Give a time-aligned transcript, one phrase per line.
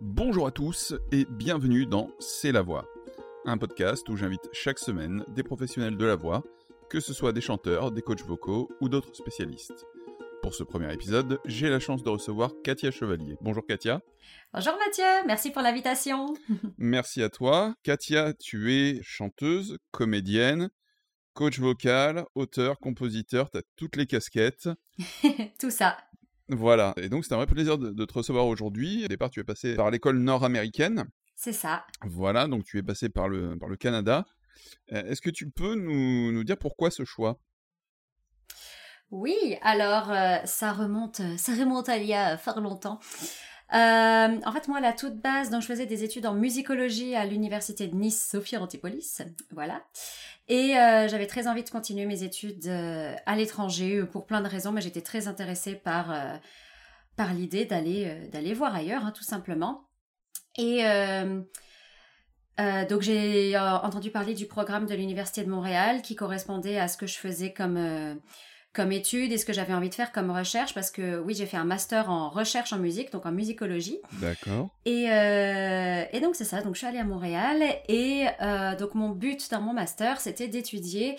[0.00, 2.86] Bonjour à tous et bienvenue dans C'est la voix,
[3.44, 6.44] un podcast où j'invite chaque semaine des professionnels de la voix,
[6.88, 9.84] que ce soit des chanteurs, des coachs vocaux ou d'autres spécialistes.
[10.40, 13.36] Pour ce premier épisode, j'ai la chance de recevoir Katia Chevalier.
[13.40, 14.00] Bonjour Katia.
[14.52, 16.32] Bonjour Mathieu, merci pour l'invitation.
[16.78, 17.74] Merci à toi.
[17.82, 20.70] Katia, tu es chanteuse, comédienne,
[21.34, 24.68] coach vocal, auteur, compositeur, tu as toutes les casquettes.
[25.58, 25.96] Tout ça.
[26.48, 29.04] Voilà, et donc c'est un vrai plaisir de, te recevoir aujourd'hui.
[29.04, 31.04] Au départ, tu es passé par l'école nord-américaine.
[31.36, 31.86] C'est ça.
[32.02, 34.24] Voilà, donc tu es passé par le, par le Canada.
[34.92, 37.38] Euh, est-ce que tu peux nous, nous dire pourquoi ce choix?
[39.10, 42.98] Oui, alors euh, ça remonte, ça remonte à il y a fort longtemps.
[43.74, 47.26] Euh, en fait, moi, la toute base, donc je faisais des études en musicologie à
[47.26, 49.82] l'université de Nice, Sophie Antipolis, voilà.
[50.48, 54.48] Et euh, j'avais très envie de continuer mes études euh, à l'étranger pour plein de
[54.48, 56.14] raisons, mais j'étais très intéressée par
[57.16, 59.84] par l'idée d'aller d'aller voir ailleurs, hein, tout simplement.
[60.56, 60.82] Et
[62.88, 67.06] donc j'ai entendu parler du programme de l'université de Montréal qui correspondait à ce que
[67.06, 68.18] je faisais comme
[68.72, 71.46] comme étude et ce que j'avais envie de faire comme recherche parce que oui j'ai
[71.46, 76.36] fait un master en recherche en musique donc en musicologie d'accord et, euh, et donc
[76.36, 79.72] c'est ça donc je suis allée à Montréal et euh, donc mon but dans mon
[79.72, 81.16] master c'était d'étudier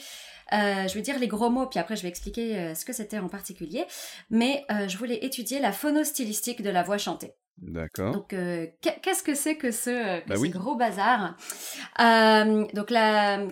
[0.51, 3.19] euh, je vais dire les gros mots, puis après je vais expliquer ce que c'était
[3.19, 3.85] en particulier.
[4.31, 7.35] Mais je voulais étudier la phonostylistique de la voix chantée.
[7.61, 8.13] D'accord.
[8.13, 11.35] Donc, euh, qu'est-ce que c'est que ce, euh, bah gros bazar?
[11.99, 12.89] Euh, Donc,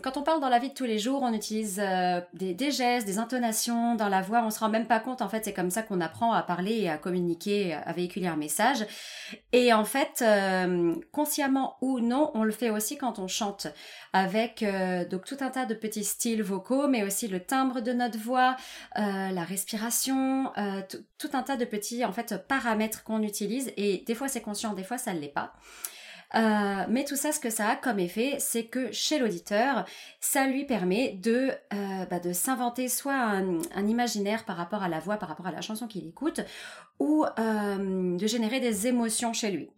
[0.02, 1.82] quand on parle dans la vie de tous les jours, on utilise
[2.34, 4.44] des, des, gestes, des intonations dans la voix.
[4.44, 5.22] On se rend même pas compte.
[5.22, 8.38] En fait, c'est comme ça qu'on apprend à parler et à communiquer, à véhiculer un
[8.38, 8.86] message.
[9.52, 10.24] Et en fait,
[11.12, 13.68] consciemment ou non, on le fait aussi quand on chante
[14.14, 14.64] avec
[15.10, 18.56] donc tout un tas de petits styles vocaux, mais aussi le timbre de notre voix,
[18.96, 20.52] la respiration,
[21.18, 24.74] tout un tas de petits en fait paramètres qu'on utilise et des fois c'est conscient,
[24.74, 25.54] des fois ça ne l'est pas.
[26.90, 29.86] mais tout ça, ce que ça a comme effet, c'est que chez l'auditeur,
[30.20, 31.52] ça lui permet de,
[32.10, 35.62] bah, de s'inventer soit un, imaginaire par rapport à la voix, par rapport à la
[35.62, 36.42] chanson qu'il écoute,
[37.00, 39.70] ou de générer des émotions chez lui.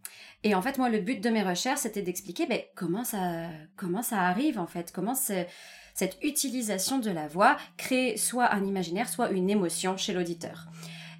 [0.43, 4.01] Et en fait, moi, le but de mes recherches, c'était d'expliquer ben, comment, ça, comment
[4.01, 9.31] ça arrive, en fait, comment cette utilisation de la voix crée soit un imaginaire, soit
[9.31, 10.67] une émotion chez l'auditeur.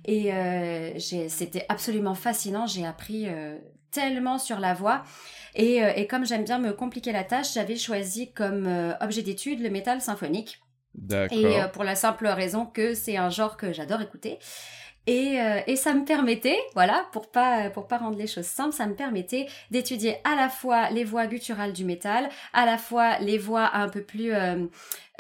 [0.06, 3.58] Et euh, c'était absolument fascinant, j'ai appris euh,
[3.92, 5.04] tellement sur la voix.
[5.56, 8.68] Et, euh, et comme j'aime bien me compliquer la tâche, j'avais choisi comme
[9.02, 10.62] objet d'étude le métal symphonique.
[11.32, 14.40] Et pour la simple raison que c'est un genre que j'adore écouter.
[15.08, 18.86] Euh, et, ça me permettait, voilà, pour pas pour pas rendre les choses simples, ça
[18.86, 23.38] me permettait d'étudier à la fois les voix gutturales du métal, à la fois les
[23.38, 24.66] voix un peu plus euh,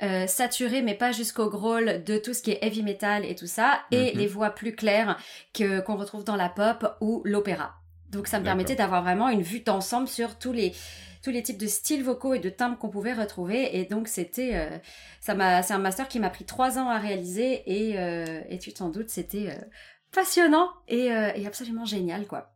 [0.03, 3.47] euh, saturées, mais pas jusqu'au growl de tout ce qui est heavy metal et tout
[3.47, 4.19] ça, et mhm.
[4.19, 5.17] les voix plus claires
[5.53, 7.75] que qu'on retrouve dans la pop ou l'opéra.
[8.11, 10.73] Donc ça me permettait d'avoir vraiment une vue d'ensemble sur tous les
[11.21, 13.77] tous les types de styles vocaux et de timbres qu'on pouvait retrouver.
[13.77, 14.77] Et donc, c'était, euh,
[15.21, 18.57] ça m'a, c'est un master qui m'a pris trois ans à réaliser et, euh, et
[18.57, 19.65] tu t'en doutes, c'était euh,
[20.11, 22.51] passionnant et, et, absolument génial, quoi.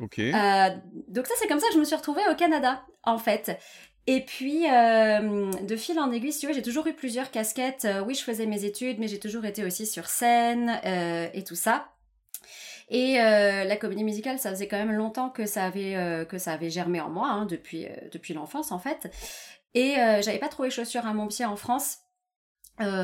[0.00, 0.20] Ok.
[1.08, 3.58] donc ça, c'est comme ça que je me suis retrouvée au Canada, en fait.
[4.06, 7.86] Et puis, de fil en aiguille, si tu veux, j'ai toujours eu plusieurs casquettes.
[8.06, 10.78] oui, je faisais mes études, mais j'ai toujours été aussi sur scène
[11.32, 11.93] et tout ça.
[12.94, 16.38] Et euh, la comédie musicale, ça faisait quand même longtemps que ça avait, euh, que
[16.38, 19.12] ça avait germé en moi, hein, depuis, euh, depuis l'enfance en fait.
[19.74, 21.98] Et j'avais pas trouvé chaussures à mon pied en France.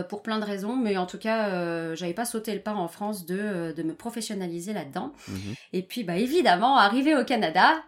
[0.08, 3.26] pour plein de raisons, mais en tout cas, j'avais pas sauté le pas en France
[3.26, 5.12] de, de me professionnaliser là-dedans.
[5.26, 5.54] Mhm.
[5.72, 7.82] Et puis, bah évidemment, arrivé au Canada,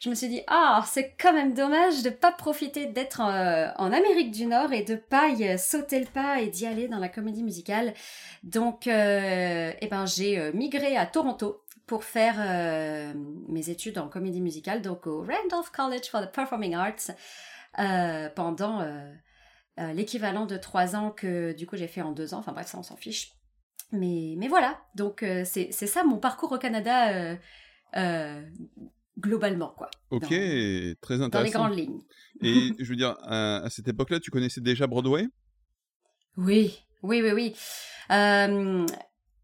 [0.00, 3.92] je me suis dit ah c'est quand même dommage de pas profiter d'être euh, en,
[3.92, 7.08] Amérique du Nord et de pas y sauter le pas et d'y aller dans la
[7.08, 7.94] comédie musicale.
[8.42, 13.14] Donc euh, eh ben j'ai euh, migré à Toronto pour faire
[13.48, 17.12] mes études en comédie musicale donc au Randolph College for the Performing Arts
[18.34, 18.84] pendant
[19.78, 22.38] l'équivalent de trois ans que du coup j'ai fait en deux ans.
[22.38, 23.34] Enfin bref ça on s'en fiche.
[23.92, 27.36] Mais voilà, donc c'est ça mon parcours au Canada
[29.18, 29.90] globalement, quoi.
[30.10, 31.28] Ok, très intéressant.
[31.28, 32.00] Dans les grandes lignes.
[32.42, 35.26] Et je veux dire, à, cette époque-là, tu connaissais déjà Broadway?
[36.36, 37.54] Oui, oui, oui, oui.
[38.10, 38.86] Euh,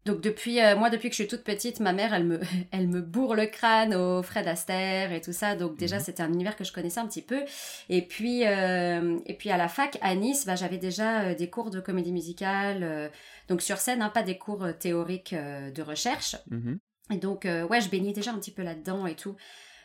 [0.05, 2.39] donc depuis, euh, moi, depuis que je suis toute petite, ma mère, elle me,
[2.71, 5.55] elle me bourre le crâne au Fred Astaire et tout ça.
[5.55, 6.03] Donc déjà, mhm.
[6.03, 7.41] c'était un univers que je connaissais un petit peu.
[7.89, 11.71] Et puis, euh, et puis à la fac à Nice, bah, j'avais déjà des cours
[11.71, 13.11] de comédie musicale,
[13.47, 16.35] donc sur scène, hein, pas des cours théoriques de recherche.
[16.51, 16.79] Mhm.
[17.13, 19.35] Et donc, euh, ouais, je baignais déjà un petit peu là-dedans et tout.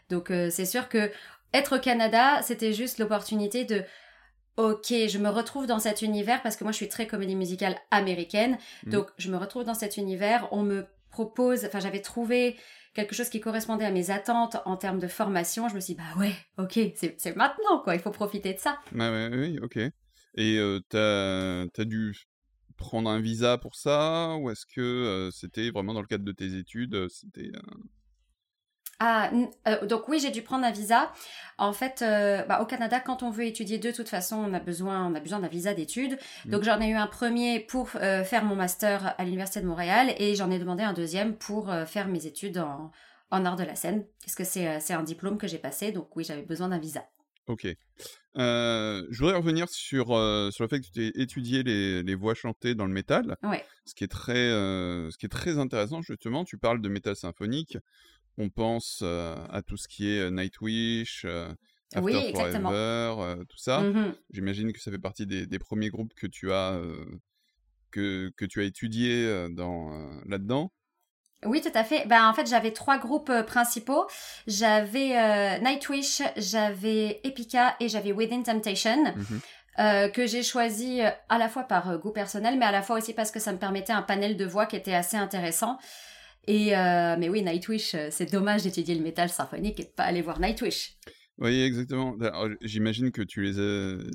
[0.08, 1.10] Donc, euh, c'est sûr que
[1.52, 3.82] être au Canada, c'était juste l'opportunité de
[4.56, 7.76] ok, je me retrouve dans cet univers parce que moi je suis très comédie musicale
[7.90, 8.58] américaine.
[8.84, 8.90] Mm.
[8.90, 10.48] Donc je me retrouve dans cet univers.
[10.50, 12.56] On me propose, enfin j'avais trouvé
[12.92, 16.00] quelque chose qui correspondait à mes attentes en termes de formation, je me suis dit,
[16.00, 18.78] bah ouais, ok, c'est maintenant, quoi, il faut profiter de ça.
[18.92, 19.76] Ouais, ouais, oui, ok.
[19.76, 19.92] Et
[20.34, 22.12] tu t'as as dû
[22.78, 24.36] prendre un visa pour ça?
[24.36, 27.52] Ou est-ce que c'était vraiment dans le cadre de tes études C'était
[29.00, 29.30] ah,
[29.68, 31.12] euh, donc oui, j'ai dû prendre un visa.
[31.56, 34.58] En fait, euh, bah, au Canada, quand on veut étudier de toute façon, on a
[34.58, 36.18] besoin, on a besoin d'un visa d'études.
[36.44, 36.50] Mmh.
[36.50, 40.12] Donc j'en ai eu un premier pour euh, faire mon master à l'université de Montréal
[40.18, 42.90] et j'en ai demandé un deuxième pour faire mes études en,
[43.30, 45.92] en art de la scène, parce que c'est un diplôme que j'ai passé.
[45.92, 47.04] Donc oui, j'avais besoin d'un visa.
[47.46, 47.68] Ok.
[48.38, 52.74] Je voudrais revenir sur, sur le fait que tu aies étudié les, les voix chantées
[52.74, 53.36] dans le métal.
[53.42, 53.64] Ouais.
[53.84, 56.44] Ce qui est très, ce qui est très intéressant justement.
[56.44, 57.78] Tu parles de métal symphonique
[58.38, 61.26] on pense à tout ce qui est Nightwish,
[61.94, 63.82] After Forever, tout ça.
[63.82, 66.80] Mmh J'imagine que ça fait partie des, premiers groupes que tu as,
[67.90, 69.90] que, que, tu as étudié dans,
[70.26, 70.72] là-dedans.
[71.44, 72.06] Oui, tout à fait.
[72.06, 74.06] Ben, en fait, j'avais trois groupes principaux.
[74.46, 79.04] J'avais Nightwish, j'avais Epica et j'avais Within Temptation.
[79.04, 79.38] Mmh
[80.12, 83.30] que j'ai choisi à la fois par goût personnel, mais à la fois aussi parce
[83.30, 85.78] que ça me permettait un panel de voix qui était assez intéressant.
[86.48, 90.04] Et euh, mais oui, Nightwish, euh, c'est dommage d'étudier le métal symphonique et de pas
[90.04, 90.96] aller voir Nightwish.
[91.36, 92.16] Oui, exactement.
[92.62, 93.52] J'imagine que tu les,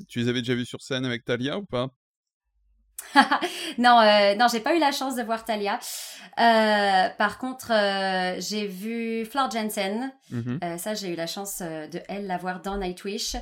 [0.08, 1.88] tu les avais déjà vus sur scène avec Talia ou pas?
[3.78, 5.78] non, euh, non, j'ai pas eu la chance de voir Talia.
[6.36, 7.72] par contre,
[8.38, 10.12] j'ai vu Flor Jensen.
[10.30, 13.36] Mmh ça, j'ai eu la chance de elle la voir dans Nightwish.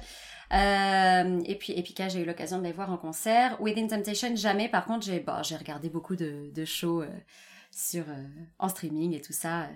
[0.52, 3.60] et puis Epica, j'ai eu l'occasion de les voir en concert.
[3.60, 4.68] Within Temptation, jamais.
[4.68, 7.04] Par contre, j'ai bon, regardé beaucoup de, de shows
[7.72, 8.24] sur, euh,
[8.58, 9.68] en streaming et tout ça.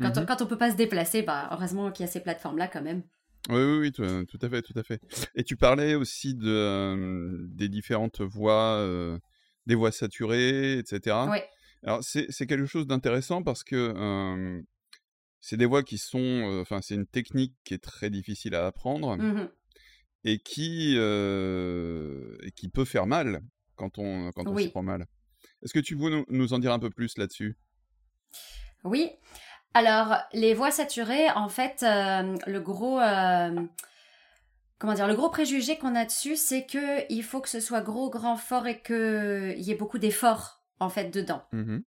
[0.00, 0.26] Quand, on, mhm.
[0.26, 3.02] quand on peut pas se déplacer, bah, heureusement qu'il y a ces plateformes-là quand même.
[3.48, 5.00] Oui, oui, oui, tout, à fait, tout à fait.
[5.34, 9.18] Et tu parlais aussi de, euh, des différentes voix, euh,
[9.70, 11.16] des voix saturées, etc.
[11.30, 11.38] Oui.
[11.84, 14.62] Alors, c'est quelque chose d'intéressant parce que
[15.40, 16.58] c'est des voix qui sont.
[16.60, 19.48] Enfin, c'est une technique qui est très difficile à apprendre mmh
[20.24, 23.40] et, qui, et qui peut faire mal
[23.76, 25.06] quand on, quand on s'y prend mal.
[25.62, 27.56] Est-ce que tu veux nous en dire un peu plus là-dessus?
[28.84, 29.12] Oui.
[29.72, 33.00] Alors, les voix saturées, en fait, le gros...
[34.80, 37.60] Euh, comment dire, le gros préjugé qu'on a dessus, c'est que il faut que ce
[37.60, 41.42] soit gros, grand, fort et qu'il y ait beaucoup d'efforts en fait dedans.
[41.52, 41.78] Mmh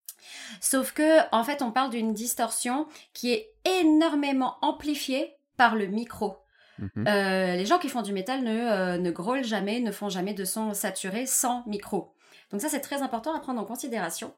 [0.61, 6.37] Sauf que en fait, on parle d'une distorsion qui est énormément amplifiée par le micro.
[6.79, 10.33] Mmh euh, les gens qui font du métal ne, ne grôlent jamais, ne font jamais
[10.33, 12.13] de son saturé sans micro.
[12.51, 14.33] Donc ça, c'est très important à prendre en considération.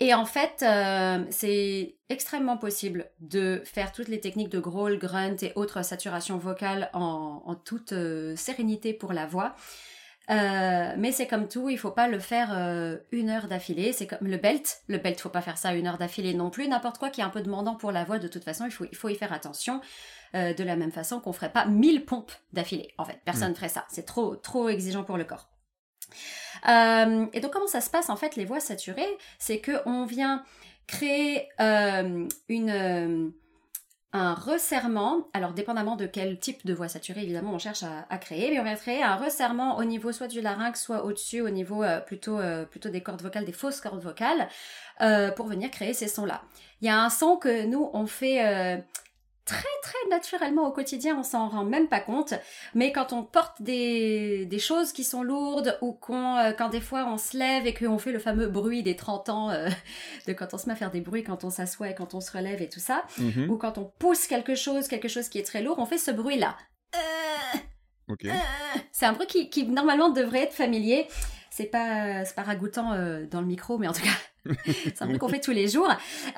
[0.00, 5.36] Et en fait, euh, c'est extrêmement possible de faire toutes les techniques de growl, grunt
[5.42, 9.54] et autres saturations vocales en, toute euh, sérénité pour la voix.
[10.30, 12.50] Euh, mais c'est comme tout, il faut pas le faire
[13.10, 13.92] une heure d'affilée.
[13.92, 14.82] C'est comme le belt.
[14.86, 16.68] Le belt, faut pas faire ça une heure d'affilée non plus.
[16.68, 18.84] N'importe quoi qui est un peu demandant pour la voix, de toute façon, il faut,
[18.90, 19.80] il faut y faire attention.
[20.34, 22.94] de la même façon qu'on ferait pas 1000 pompes d'affilée.
[22.98, 23.56] En fait, personne ne mm.
[23.56, 23.84] ferait ça.
[23.90, 25.51] C'est trop, trop exigeant pour le corps.
[26.68, 29.18] Euh, et donc comment ça se passe en fait les voix saturées?
[29.38, 30.44] C'est que on vient
[30.86, 33.28] créer euh, une euh,
[34.14, 38.50] un resserrement, alors dépendamment de quel type de voix saturée évidemment on cherche à, créer,
[38.50, 41.82] mais on vient créer un resserrement au niveau soit du larynx, soit au-dessus, au niveau
[42.04, 42.38] plutôt,
[42.70, 44.48] plutôt des cordes vocales, des fausses cordes vocales,
[45.34, 46.42] pour venir créer ces sons-là.
[46.82, 48.84] Il y a un son que nous on fait
[49.44, 52.34] très très naturellement au quotidien, on s'en rend même pas compte.
[52.74, 56.80] Mais quand on porte des, des choses qui sont lourdes ou qu'on, euh, quand des
[56.80, 59.68] fois on se lève et qu'on fait le fameux bruit des 30 ans, euh,
[60.26, 62.20] de quand on se met à faire des bruits quand on s'assoit et quand on
[62.20, 63.50] se relève et tout ça, mhm.
[63.50, 66.10] ou quand on pousse quelque chose, quelque chose qui est très lourd, on fait ce
[66.10, 66.56] bruit-là.
[66.94, 68.28] Euh,
[68.92, 71.08] c'est un bruit qui, qui, normalement devrait être familier.
[71.54, 72.96] C'est pas, c'est pas ragoûtant
[73.30, 74.10] dans le micro, mais en tout cas,
[74.66, 75.88] c'est un truc qu'on fait tous les jours.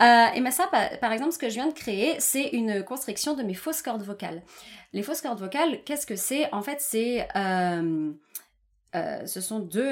[0.00, 0.68] Euh, et mais ça,
[1.00, 4.02] par, exemple, ce que je viens de créer, c'est une construction de mes fausses cordes
[4.02, 4.42] vocales.
[4.92, 6.52] Les fausses cordes vocales, qu'est-ce que c'est?
[6.52, 7.26] En fait, c'est...
[7.36, 8.12] Euh,
[8.94, 9.90] euh, ce sont deux...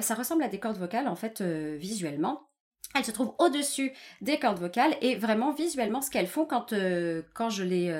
[0.00, 2.48] ça ressemble à des cordes vocales, en fait, visuellement.
[2.94, 6.74] Elles se trouvent au-dessus des cordes vocales et vraiment visuellement ce qu'elles font quand,
[7.34, 7.94] quand, je les,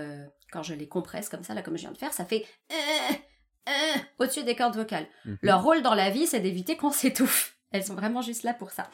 [0.50, 2.44] quand je les compresse comme ça, là comme je viens de faire, ça fait
[4.22, 5.06] au-dessus des cordes vocales.
[5.24, 5.38] Mhm.
[5.42, 7.56] Leur rôle dans la vie, c'est d'éviter qu'on s'étouffe.
[7.72, 8.88] Elles sont vraiment juste là pour ça.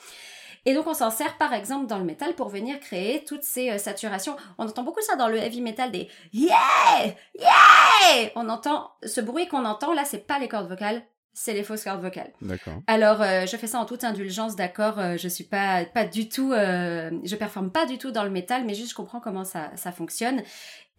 [0.65, 3.71] Et donc on s'en sert par exemple dans le métal pour venir créer toutes ces
[3.71, 4.37] euh, saturations.
[4.59, 8.31] On entend beaucoup ça dans le heavy metal des yeah yeah.
[8.35, 11.03] On entend ce bruit qu'on entend là, c'est pas les cordes vocales,
[11.39, 12.33] c'est les fausses cordes vocales.
[12.43, 12.83] D'accord.
[12.89, 14.99] Alors euh, je fais ça en toute indulgence, d'accord.
[14.99, 18.65] Euh, je suis pas pas du tout, je performe pas du tout dans le métal,
[18.65, 20.43] mais juste je comprends comment ça ça fonctionne.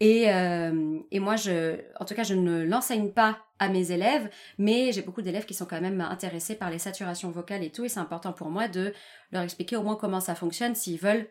[0.02, 4.30] Et, euh, et moi, je, en tout cas, je ne l'enseigne pas à mes élèves,
[4.58, 7.84] mais j'ai beaucoup d'élèves qui sont quand même intéressés par les saturations vocales et tout,
[7.84, 8.94] et c'est important pour moi de
[9.34, 11.28] leur expliquer au moins comment ça fonctionne s'ils veulent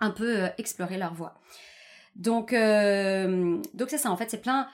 [0.00, 1.34] un peu explorer leur voix.
[2.16, 2.52] Donc,
[3.74, 4.66] donc c'est ça, en fait, c'est plein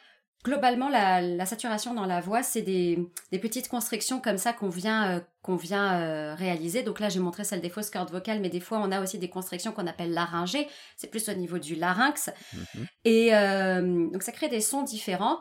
[0.45, 2.99] globalement, la, saturation dans la voix, c'est des,
[3.31, 6.83] petites constructions comme ça qu'on vient, euh, qu'on vient euh, réaliser.
[6.83, 9.19] Donc là, j'ai montré celle des fausses cordes vocales, mais des fois, on a aussi
[9.19, 10.69] des constructions qu'on appelle laryngées.
[10.97, 12.31] C'est plus au niveau du larynx.
[12.53, 12.87] Mhm.
[13.05, 15.41] Et euh, donc, ça crée des sons différents.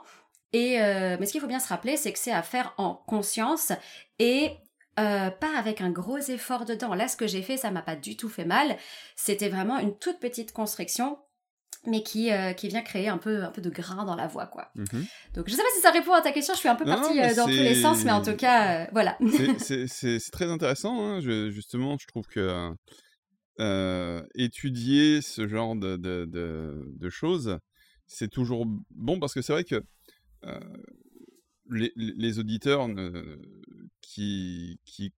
[0.52, 3.72] Et mais ce qu'il faut bien se rappeler, c'est que c'est à faire en conscience
[4.18, 4.58] et
[4.96, 6.96] pas avec un gros effort dedans.
[6.96, 8.76] Là, ce que j'ai fait, ça m'a pas du tout fait mal.
[9.16, 11.20] C'était vraiment une toute petite construction
[11.86, 14.48] mais qui, euh, qui vient créer un peu, un peu de grain dans la voix,
[14.48, 14.72] quoi.
[14.76, 15.06] Mhm.
[15.34, 17.20] Donc, je sais pas si ça répond à ta question, je suis un peu partie
[17.20, 19.18] euh, dans tous les sens, mais en tout cas, euh, voilà.
[19.58, 19.88] c'est
[20.32, 21.20] très intéressant, hein.
[21.22, 22.72] justement, je trouve que
[24.36, 27.58] étudier ce genre de, de, de, choses,
[28.08, 29.84] c'est toujours bon, parce que c'est vrai que
[31.70, 32.88] les, les, auditeurs
[34.02, 35.14] qui, qui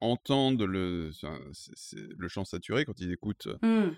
[0.00, 1.10] entendent le,
[2.16, 3.88] le chant saturé quand ils écoutent mmh.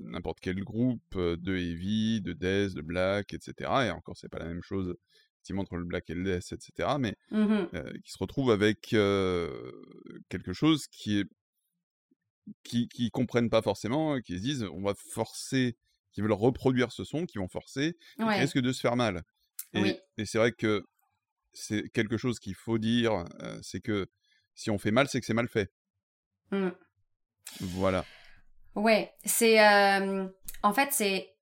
[0.00, 3.70] n'importe quel groupe de heavy, de death, de black, etc.
[3.86, 4.96] Et encore, c'est pas la même chose
[5.36, 6.96] effectivement entre le black et le death, etc.
[6.98, 7.66] Mais mmh
[8.02, 11.26] qui se retrouvent avec quelque chose qui est
[12.62, 15.76] qui, qui comprennent pas forcément, qui se disent on va forcer,
[16.12, 18.40] qui veulent reproduire ce son, qui vont forcer, ouais.
[18.40, 19.22] risque de se faire mal.
[19.74, 20.84] Et, et c'est vrai que
[21.52, 23.24] c'est quelque chose qu'il faut dire,
[23.62, 24.06] c'est que
[24.56, 25.70] si on fait mal, c'est que c'est mal fait.
[26.50, 26.70] Mmh.
[27.60, 28.04] Voilà.
[28.74, 30.26] Ouais, c'est euh,
[30.62, 31.34] en fait c'est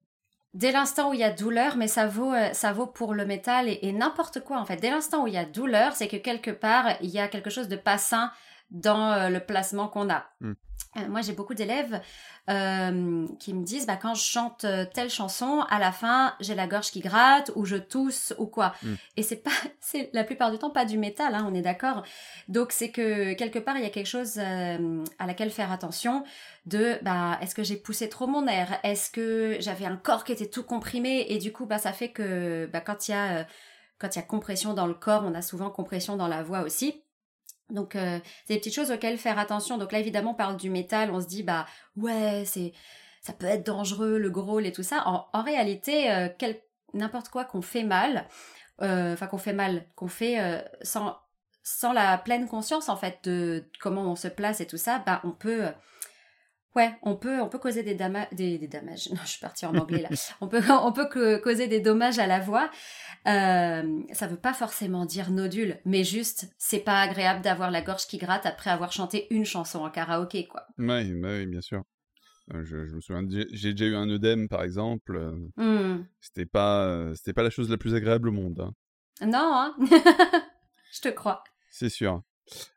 [0.52, 3.24] dès l'instant où il y a douleur, mais ça vaut euh, ça vaut pour le
[3.24, 4.76] métal et, n'importe quoi en fait.
[4.76, 7.50] Dès l'instant où il y a douleur, c'est que quelque part il y a quelque
[7.50, 8.30] chose de pas sain
[8.74, 10.26] dans euh, le placement qu'on a.
[10.40, 10.52] Mmh.
[11.08, 12.00] moi, j'ai beaucoup d'élèves
[12.50, 16.54] euh, qui me disent bah, quand je chante euh, telle chanson, à la fin, j'ai
[16.54, 18.74] la gorge qui gratte ou je tousse ou quoi.
[18.82, 18.94] Mm.
[19.16, 19.50] Et c'est pas,
[19.80, 22.02] c'est la plupart du temps pas du métal, hein, on est d'accord.
[22.48, 26.24] Donc c'est que quelque part il y a quelque chose euh, à laquelle faire attention.
[26.66, 28.78] De bah est-ce que j'ai poussé trop mon air?
[28.82, 31.26] Est-ce que j'avais un corps qui était tout comprimé?
[31.28, 33.46] Et du coup bah ça fait que bah, quand il y a
[33.98, 36.60] quand il y a compression dans le corps, on a souvent compression dans la voix
[36.62, 37.03] aussi.
[37.70, 39.78] Donc euh, c'est des petites choses auxquelles faire attention.
[39.78, 41.66] Donc là évidemment on parle du métal, on se dit bah
[41.96, 42.72] ouais c'est
[43.20, 45.02] ça peut être dangereux le growl et tout ça.
[45.06, 46.28] En, réalité euh,
[46.92, 48.26] n'importe quoi qu'on fait mal,
[48.82, 50.38] euh, enfin qu'on fait mal, qu'on fait
[50.82, 55.20] sans la pleine conscience en fait de comment on se place et tout ça, bah
[55.24, 55.64] on peut
[56.74, 58.26] Ouais, on peut, on peut causer des, dommages.
[58.32, 59.08] des, des dommages.
[59.14, 60.08] Non, je suis partie en anglais là.
[60.40, 62.70] on peut, on peut causer des dommages à la voix.
[63.26, 68.06] Euh, ça veut pas forcément dire nodule, mais juste, c'est pas agréable d'avoir la gorge
[68.06, 70.66] qui gratte après avoir chanté une chanson en karaoké, quoi.
[70.78, 71.82] Oui, oui bien sûr.
[72.52, 75.16] Euh, je, me souviens, j'ai déjà eu un œdème, par exemple.
[75.16, 76.06] Euh, mmh.
[76.20, 78.60] C'était pas, c'était pas la chose la plus agréable au monde.
[78.60, 78.74] Hein.
[79.26, 79.76] Non, hein
[80.92, 81.44] je te crois.
[81.70, 82.22] C'est sûr.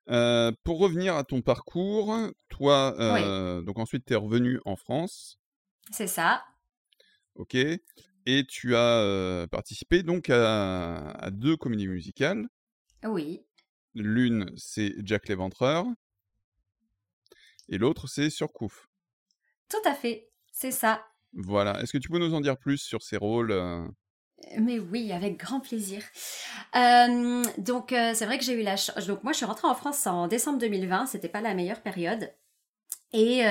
[0.05, 2.15] Pour revenir à ton parcours,
[2.49, 5.39] toi, donc ensuite tu es revenu en France.
[5.91, 6.43] C'est ça.
[7.35, 7.55] Ok.
[7.55, 12.47] Et tu as participé donc à, deux comédies musicales.
[13.03, 13.45] Oui.
[13.93, 15.85] L'une, c'est Jack l'Éventreur.
[17.69, 18.87] Et l'autre, c'est Surcouf.
[19.69, 21.05] Tout à fait, c'est ça.
[21.33, 21.81] Voilà.
[21.81, 23.51] Est-ce que tu peux nous en dire plus sur ces rôles
[24.57, 26.03] mais oui, avec grand plaisir.
[27.57, 29.07] donc, c'est vrai que j'ai eu la chance.
[29.07, 31.07] Donc, moi, je suis rentrée en France en décembre 2020.
[31.07, 32.31] C'était pas la meilleure période.
[33.13, 33.43] Et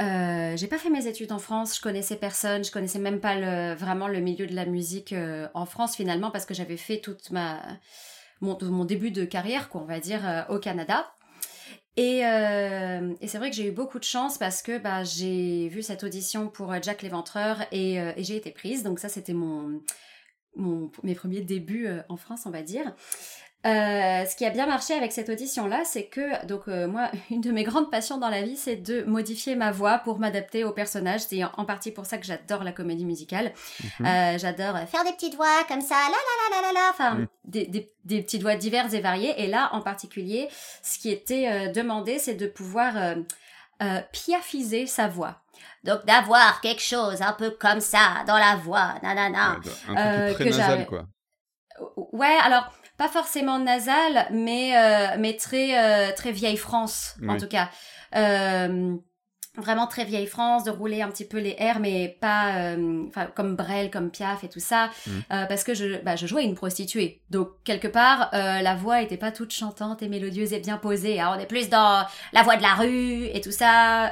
[0.00, 3.74] euh, j'ai pas fait mes études en France, je connaissais personne, je connaissais même pas
[3.74, 7.30] vraiment le milieu de la musique euh, en France finalement parce que j'avais fait toute
[7.30, 7.62] ma
[8.42, 11.10] mon, mon, début de carrière, quoi, on va dire, euh, au Canada.
[11.96, 15.82] Et, et c'est vrai que j'ai eu beaucoup de chance parce que bah, j'ai vu
[15.82, 18.82] cette audition pour Jack l'Éventreur et, et j'ai été prise.
[18.82, 19.80] Donc ça, c'était mon,
[21.02, 22.94] mes premiers débuts en France, on va dire.
[23.66, 27.40] Euh, ce qui a bien marché avec cette audition-là, c'est que, donc euh, moi, une
[27.40, 30.72] de mes grandes passions dans la vie, c'est de modifier ma voix pour m'adapter au
[30.72, 31.22] personnage.
[31.22, 33.52] C'est en, partie pour ça que j'adore la comédie musicale.
[33.98, 34.06] Mhm.
[34.06, 37.26] Euh, j'adore faire des petites voix comme ça, la la la la la enfin, mhm.
[37.44, 39.34] des, des, des, petites voix diverses et variées.
[39.38, 40.48] Et là, en particulier,
[40.82, 42.94] ce qui était demandé, c'est de pouvoir
[44.12, 45.40] piafiser sa voix.
[45.82, 49.58] Donc d'avoir quelque chose un peu comme ça dans la voix, nanana.
[49.88, 51.06] Ouais, un truc très nasal, quoi.
[52.12, 57.48] Ouais, alors pas forcément nasal, mais euh, mais très euh, très vieille France en tout
[57.48, 57.70] cas.
[58.14, 58.96] Euh,
[59.58, 62.76] vraiment très vieille France, de rouler un petit peu les airs, mais pas
[63.34, 65.10] comme Brel, comme Piaf et tout ça, mmh.
[65.30, 67.22] parce que je, bah, je jouais une prostituée.
[67.30, 71.18] Donc quelque part, la voix était pas toute chantante et mélodieuse et bien posée.
[71.18, 74.10] Alors on est plus dans la voix de la rue et tout ça,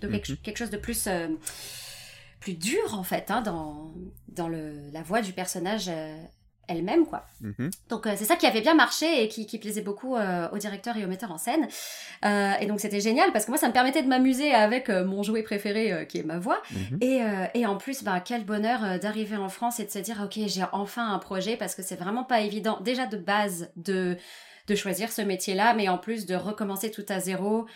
[0.00, 0.36] donc quelque, mmh.
[0.44, 1.08] quelque, chose de plus
[2.38, 3.92] plus dur en fait, hein, dans
[4.28, 5.90] dans le la voix du personnage
[6.68, 7.24] elle-même, quoi.
[7.40, 7.70] Mhm.
[7.88, 11.08] Donc c'est ça qui avait bien marché et qui, plaisait beaucoup au directeur et au
[11.08, 11.66] metteur en scène.
[12.24, 15.42] et donc c'était génial parce que moi ça me permettait de m'amuser avec mon jouet
[15.42, 16.60] préféré qui est ma voix.
[16.70, 16.98] Mhm.
[17.00, 17.20] et,
[17.54, 20.64] et, en plus, bah, quel bonheur d'arriver en France et de se dire ok j'ai
[20.72, 24.16] enfin un projet parce que c'est vraiment pas évident déjà de base de
[24.68, 27.66] de choisir ce métier-là, mais en plus de recommencer tout à zéro.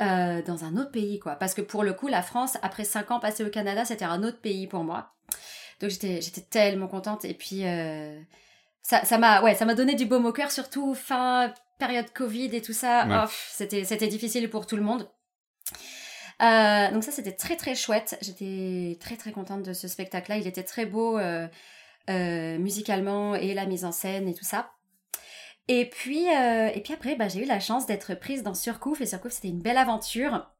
[0.00, 1.34] Euh, dans un autre pays, quoi.
[1.34, 4.22] Parce que pour le coup, la France, après cinq ans passés au Canada, c'était un
[4.22, 5.12] autre pays pour moi.
[5.80, 7.24] Donc j'étais, j'étais tellement contente.
[7.24, 8.20] Et puis, euh,
[8.82, 12.54] ça, ça m'a, ouais, ça m'a donné du baume au cœur, surtout fin période Covid
[12.54, 13.06] et tout ça.
[13.10, 15.08] Oh, c'était, c'était difficile pour tout le monde.
[16.42, 18.18] Euh, donc ça, c'était très très chouette.
[18.20, 20.36] J'étais très très contente de ce spectacle-là.
[20.36, 21.18] Il était très beau
[22.08, 24.72] musicalement et la mise en scène et tout ça.
[25.70, 29.00] Et puis, euh, et puis après, bah, j'ai eu la chance d'être prise dans Surcouf.
[29.00, 30.50] Et Surcouf, c'était une belle aventure.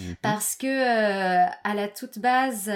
[0.00, 0.16] Mhm.
[0.22, 2.68] Parce que, euh, à la toute base,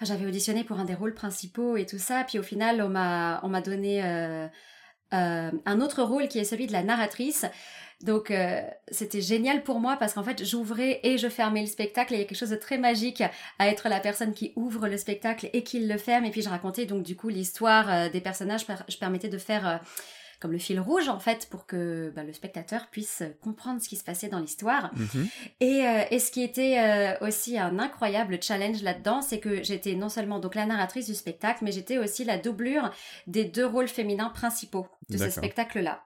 [0.00, 2.24] euh, j'avais auditionné pour un des rôles principaux et tout ça.
[2.24, 4.02] Puis au final, on m'a, on m'a donné
[5.12, 7.46] un autre rôle qui est celui de la narratrice.
[8.02, 8.30] Donc
[8.90, 12.20] c'était génial pour moi parce qu'en fait j'ouvrais et je fermais le spectacle et il
[12.20, 13.22] y a quelque chose de très magique
[13.58, 16.50] à être la personne qui ouvre le spectacle et qui le ferme et puis je
[16.50, 19.80] racontais donc du coup l'histoire des personnages, je permettais de faire
[20.40, 23.96] comme le fil rouge en fait pour que bah, le spectateur puisse comprendre ce qui
[23.96, 24.90] se passait dans l'histoire.
[24.94, 25.28] Mhm.
[25.60, 29.94] Et, euh, et, ce qui était euh, aussi un incroyable challenge là-dedans, c'est que j'étais
[29.94, 32.90] non seulement donc la narratrice du spectacle, mais j'étais aussi la doublure
[33.26, 36.04] des deux rôles féminins principaux de ce spectacle-là.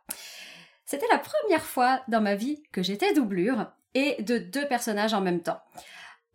[0.85, 5.21] C'était la première fois dans ma vie que j'étais doublure et de deux personnages en
[5.21, 5.61] même temps.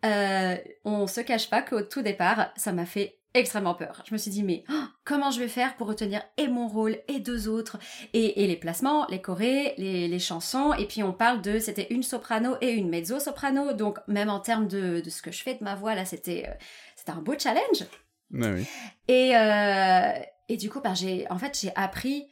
[0.04, 4.02] Euh, on se cache pas qu'au tout départ, ça m'a fait extrêmement peur.
[4.06, 6.98] Je me suis dit, mais oh, comment je vais faire pour retenir et mon rôle
[7.08, 7.78] et deux autres?
[8.12, 10.72] Et, les placements, les chorés, les, chansons.
[10.74, 13.72] Et puis on parle de, c'était une soprano et une mezzo-soprano.
[13.72, 16.54] Donc même en termes de, ce que je fais de ma voix, là, c'était, euh,
[16.96, 17.84] c'était un beau challenge.
[18.32, 18.66] oui.
[19.08, 20.12] Et, euh,
[20.48, 22.26] et du coup, bah, j'ai, en fait, j'ai appris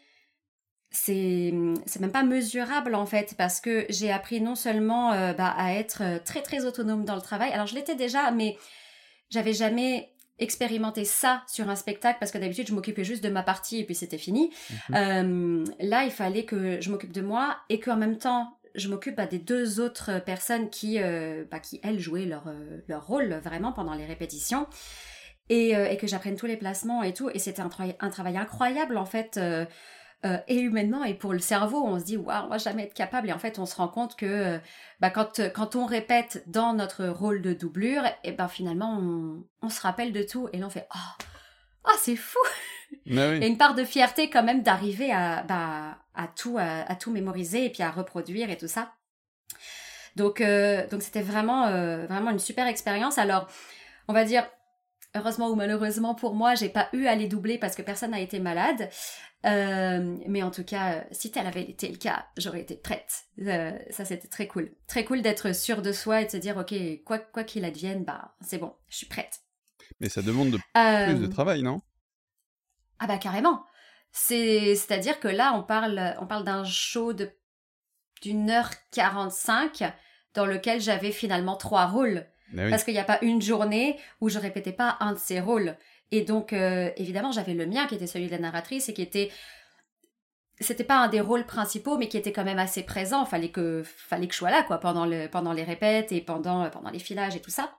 [0.94, 1.52] c'est
[1.86, 5.72] c'est même pas mesurable en fait parce que j'ai appris non seulement euh, bah, à
[5.72, 8.56] être très très autonome dans le travail alors je l'étais déjà mais
[9.28, 13.42] j'avais jamais expérimenter ça sur un spectacle parce que d'habitude je m'occupais juste de ma
[13.42, 14.52] partie et puis c'était fini.
[14.88, 14.94] Mhm.
[14.96, 19.16] Euh, là, il fallait que je m'occupe de moi et qu'en même temps je m'occupe
[19.16, 23.34] bah, des deux autres personnes qui, euh, bah, qui elles jouaient leur, euh, leur rôle
[23.34, 24.66] vraiment pendant les répétitions
[25.48, 27.28] et, et que j'apprenne tous les placements et tout.
[27.34, 27.68] Et c'était un,
[28.00, 29.38] un, travail incroyable en fait.
[30.24, 32.94] Euh, et humainement et pour le cerveau, on se dit waouh, on va jamais être
[32.94, 33.28] capable.
[33.28, 34.58] Et en fait, on se rend compte que euh,
[35.00, 39.68] bah, quand, quand on répète dans notre rôle de doublure, et ben finalement, on, on,
[39.68, 40.48] se rappelle de tout.
[40.54, 41.24] Et là, on fait oh,
[41.88, 42.38] oh c'est fou.
[43.06, 47.66] Et une part de fierté quand même d'arriver à, bah, à tout à, tout mémoriser
[47.66, 48.92] et puis à reproduire et tout ça.
[50.16, 51.66] Donc euh, donc c'était vraiment
[52.06, 53.18] vraiment une super expérience.
[53.18, 53.48] Alors
[54.06, 54.46] on va dire
[55.16, 58.20] heureusement ou malheureusement pour moi, j'ai pas eu à les doubler parce que personne n'a
[58.20, 58.88] été malade.
[59.44, 63.24] Euh, mais en tout cas, si tel avait été le cas, j'aurais été prête.
[63.40, 64.72] Euh, ça, c'était très cool.
[64.86, 68.04] Très cool d'être sûr de soi et de se dire, ok, quoi quoi qu'il advienne,
[68.04, 69.40] bah c'est bon, je suis prête.
[70.00, 71.80] Mais ça demande de plus de euh, travail, non?
[72.98, 73.64] Ah bah carrément.
[74.12, 77.30] C'est c'est-à-dire que là, on parle on parle d'un show de
[78.22, 79.92] d'une heure 45
[80.32, 82.26] dans lequel j'avais finalement trois rôles.
[82.56, 85.76] Parce qu'il n'y a pas une journée où je répétais pas un de ces rôles.
[86.14, 89.02] Et donc, euh, évidemment, j'avais le mien qui était celui de la narratrice et qui
[89.02, 89.32] était.
[90.60, 93.24] C'était pas un des rôles principaux, mais qui était quand même assez présent.
[93.24, 96.70] Fallait que, fallait que je sois là, quoi, pendant, le, pendant les répètes et pendant,
[96.70, 97.74] pendant les filages et tout ça.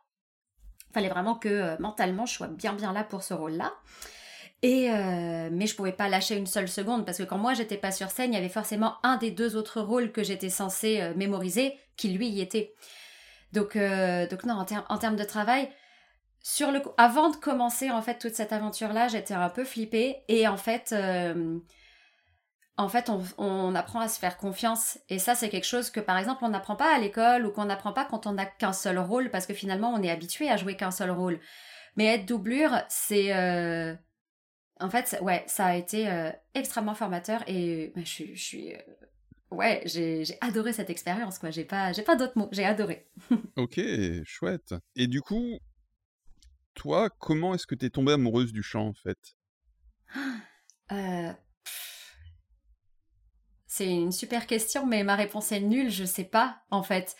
[0.93, 3.73] Fallait vraiment que euh, mentalement je sois bien, bien là pour ce rôle-là.
[4.63, 7.77] Et euh, mais je pouvais pas lâcher une seule seconde parce que quand moi j'étais
[7.77, 11.13] pas sur scène, il y avait forcément un des deux autres rôles que j'étais censée
[11.15, 12.73] mémoriser qui lui y était.
[13.53, 15.69] Donc, donc non, en, en termes de travail,
[16.45, 20.17] sur le avant de commencer en fait toute cette aventure là j'étais un peu flippée
[20.27, 21.57] et en fait euh,
[22.77, 26.19] en fait on, apprend à se faire confiance et ça c'est quelque chose que par
[26.19, 28.99] exemple on n'apprend pas à l'école ou qu'on n'apprend pas quand on n'a qu'un seul
[28.99, 31.39] rôle parce que finalement on est habitué à jouer qu'un seul rôle
[31.95, 33.95] mais être doublure c'est euh,
[34.79, 38.73] en fait ouais ça a été euh, extrêmement formateur et je, je suis
[39.49, 41.49] ouais, j'ai adoré cette expérience, quoi.
[41.49, 42.49] J'ai pas, j'ai pas d'autres mots.
[42.51, 43.07] J'ai adoré.
[43.55, 43.79] ok,
[44.25, 44.75] chouette.
[44.97, 45.59] Et du coup,
[46.75, 49.17] toi, comment est-ce que tu es tombée amoureuse du chant, en fait?
[50.91, 51.33] Euh,
[53.65, 57.15] C'est une super question, mais ma réponse est nulle, je sais pas, en fait.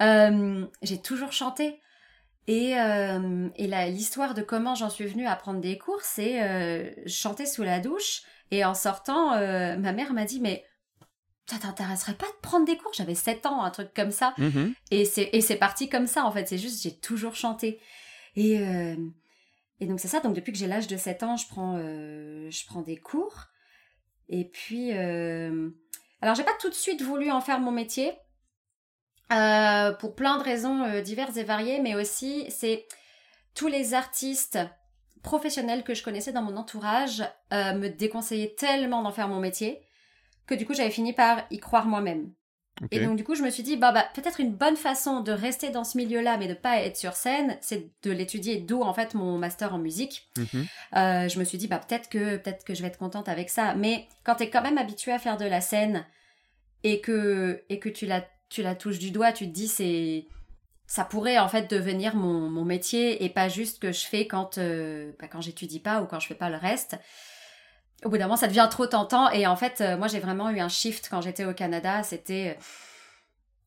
[0.00, 1.80] Euh, j'ai toujours chanté.
[2.46, 7.46] Et, euh, et l'histoire de comment j'en suis venue à prendre des cours, c'est chanter
[7.46, 8.22] sous la douche.
[8.52, 10.64] Et en sortant, ma mère m'a dit, mais
[11.50, 12.92] ça t'intéresserait pas de prendre des cours?
[12.94, 14.34] J'avais 7 ans, un truc comme ça.
[14.38, 16.46] Mmh et c'est parti comme ça, en fait.
[16.46, 17.80] C'est juste, j'ai toujours chanté.
[18.36, 18.96] Et, euh,
[19.80, 20.20] et donc c'est ça.
[20.20, 23.46] Donc depuis que j'ai l'âge de 7 ans, je prends, je prends des cours.
[24.28, 28.12] Et puis, alors j'ai pas tout de suite voulu en faire mon métier.
[29.28, 32.86] pour plein de raisons diverses et variées, mais aussi c'est
[33.54, 34.58] tous les artistes
[35.22, 39.80] professionnels que je connaissais dans mon entourage me déconseillaient tellement d'en faire mon métier
[40.50, 42.32] que du coup j'avais fini par y croire moi-même.
[42.90, 45.32] Et donc du coup je me suis dit bah, bah peut-être une bonne façon de
[45.32, 48.58] rester dans ce milieu-là mais de pas être sur scène, c'est de l'étudier.
[48.58, 50.30] D'où en fait mon master en musique.
[50.38, 50.66] Mhm.
[50.96, 53.50] Euh, je me suis dit bah peut-être que peut-être que je vais être contente avec
[53.50, 53.74] ça.
[53.74, 56.06] Mais quand tu es quand même habitué à faire de la scène
[56.82, 60.26] et que et que tu la tu la touches du doigt, tu te dis c'est
[60.86, 64.58] ça pourrait en fait devenir mon, mon métier et pas juste que je fais quand
[64.58, 66.96] euh, bah, quand j'étudie pas ou quand je fais pas le reste
[68.04, 69.30] au bout d'un moment, ça devient trop tentant.
[69.30, 72.02] Et en fait, euh, moi, j'ai vraiment eu un shift quand j'étais au Canada.
[72.02, 72.62] C'était, euh,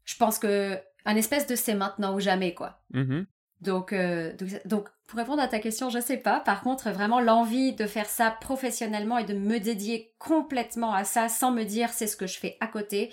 [0.05, 2.81] je pense que un espèce de c'est maintenant ou jamais, quoi.
[2.93, 3.25] Mm-hmm.
[3.61, 6.39] Donc, euh, donc, donc, pour répondre à ta question, je sais pas.
[6.39, 11.29] Par contre, vraiment l'envie de faire ça professionnellement et de me dédier complètement à ça
[11.29, 13.11] sans me dire c'est ce que je fais à côté,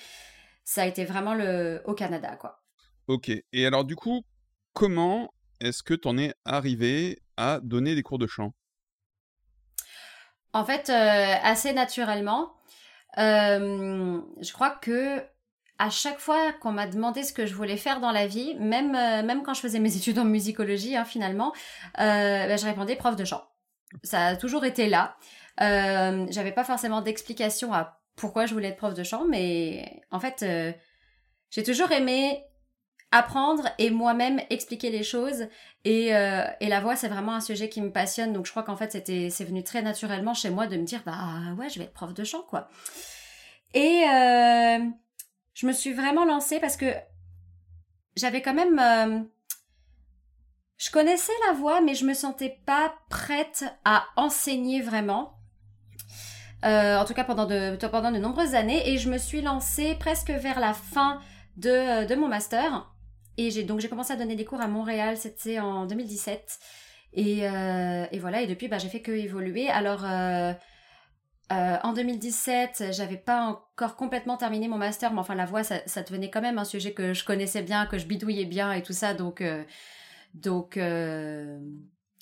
[0.65, 2.63] ça a été vraiment le au Canada, quoi.
[3.07, 3.31] Ok.
[3.53, 4.23] Et alors, du coup,
[4.73, 8.53] comment est-ce que tu en es arrivé à donner des cours de chant?
[10.53, 12.53] En fait, euh, assez naturellement,
[13.19, 15.23] euh, je crois que
[15.79, 18.95] à chaque fois qu'on m'a demandé ce que je voulais faire dans la vie, même
[18.95, 21.53] euh, même quand je faisais mes études en musicologie, hein, finalement,
[21.97, 23.43] ben, je répondais prof de chant.
[24.03, 25.17] Ça a toujours été là.
[25.59, 30.45] J'avais pas forcément d'explication à pourquoi je voulais être prof de chant, mais en fait,
[31.51, 32.45] j'ai toujours aimé
[33.13, 35.47] apprendre et moi-même expliquer les choses.
[35.85, 38.33] Et, euh, et la voix, c'est vraiment un sujet qui me passionne.
[38.33, 41.03] Donc je crois qu'en fait, c'était, c'est venu très naturellement chez moi de me dire,
[41.05, 42.69] bah ouais, je vais être prof de chant, quoi.
[43.75, 44.85] Et euh,
[45.55, 46.93] je me suis vraiment lancée parce que
[48.17, 48.79] j'avais quand même...
[48.79, 49.23] Euh,
[50.77, 55.35] je connaissais la voix, mais je me sentais pas prête à enseigner vraiment.
[56.63, 58.89] en tout cas pendant de, pendant de nombreuses années.
[58.89, 61.21] Et je me suis lancée presque vers la fin
[61.59, 62.91] de, de mon master.
[63.37, 66.59] Et j'ai donc j'ai commencé à donner des cours à Montréal, c'était en 2017.
[67.13, 69.69] Et, euh, et, voilà, et depuis, bah, j'ai fait que évoluer.
[69.69, 70.53] Alors, euh,
[71.53, 75.81] euh, en 2017, j'avais pas encore complètement terminé mon master, mais enfin, la voix, ça,
[75.87, 78.83] ça, devenait quand même un sujet que je connaissais bien, que je bidouillais bien et
[78.83, 79.15] tout ça.
[79.15, 79.43] Donc,
[80.35, 80.79] donc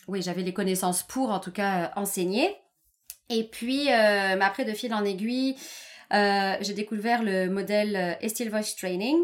[0.09, 2.57] oui, j'avais les connaissances pour, en tout cas, enseigner.
[3.29, 5.57] Et puis, après, de fil en aiguille,
[6.11, 9.19] j'ai découvert le modèle Estil Voice Training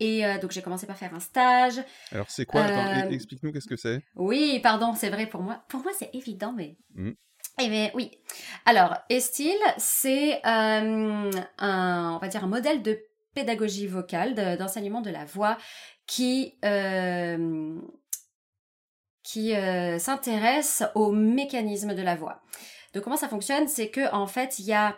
[0.00, 1.82] et euh, donc j'ai commencé par faire un stage.
[2.12, 2.62] Alors c'est quoi?
[2.62, 4.02] Euh, Explique-nous qu'est-ce que c'est.
[4.16, 5.64] Oui, pardon, c'est vrai pour moi.
[5.68, 6.76] Pour moi c'est évident, mais.
[6.94, 7.12] Mmh.
[7.60, 8.12] Eh bien, oui.
[8.66, 13.00] Alors, Estil, c'est euh, un, on va dire un modèle de
[13.34, 15.58] pédagogie vocale, d'enseignement de, la voix
[16.06, 16.54] qui
[19.24, 19.52] qui
[19.98, 22.42] s'intéresse aux mécanismes de la voix.
[22.94, 23.68] Donc comment ça fonctionne?
[23.68, 24.96] C'est que en fait, il y a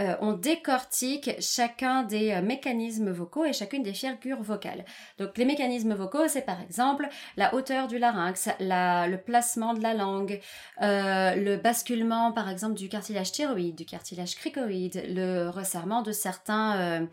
[0.00, 4.84] euh, on décortique chacun des euh, mécanismes vocaux et chacune des figures vocales.
[5.18, 9.92] Donc les mécanismes vocaux, c'est par exemple la hauteur du larynx, le placement de la
[9.92, 10.40] langue,
[10.80, 17.06] euh, le basculement par exemple du cartilage thyroïde, du cartilage cricoïde, le resserrement de certains...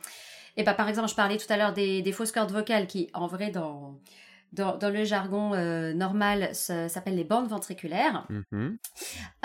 [0.55, 3.09] et bah, par exemple, je parlais tout à l'heure des, des fausses cordes vocales qui,
[3.13, 3.99] en vrai, dans
[4.53, 8.27] dans, le jargon euh, normal, ça s'appelle les bandes ventriculaires.
[8.29, 8.77] Mm-hmm.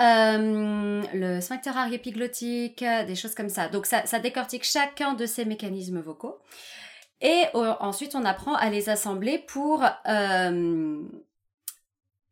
[0.01, 3.67] Euh, le sphincter arioépiglottique, des choses comme ça.
[3.67, 6.39] Donc ça, ça décortique chacun de ces mécanismes vocaux.
[7.21, 11.01] Et ensuite, on apprend à les assembler pour euh,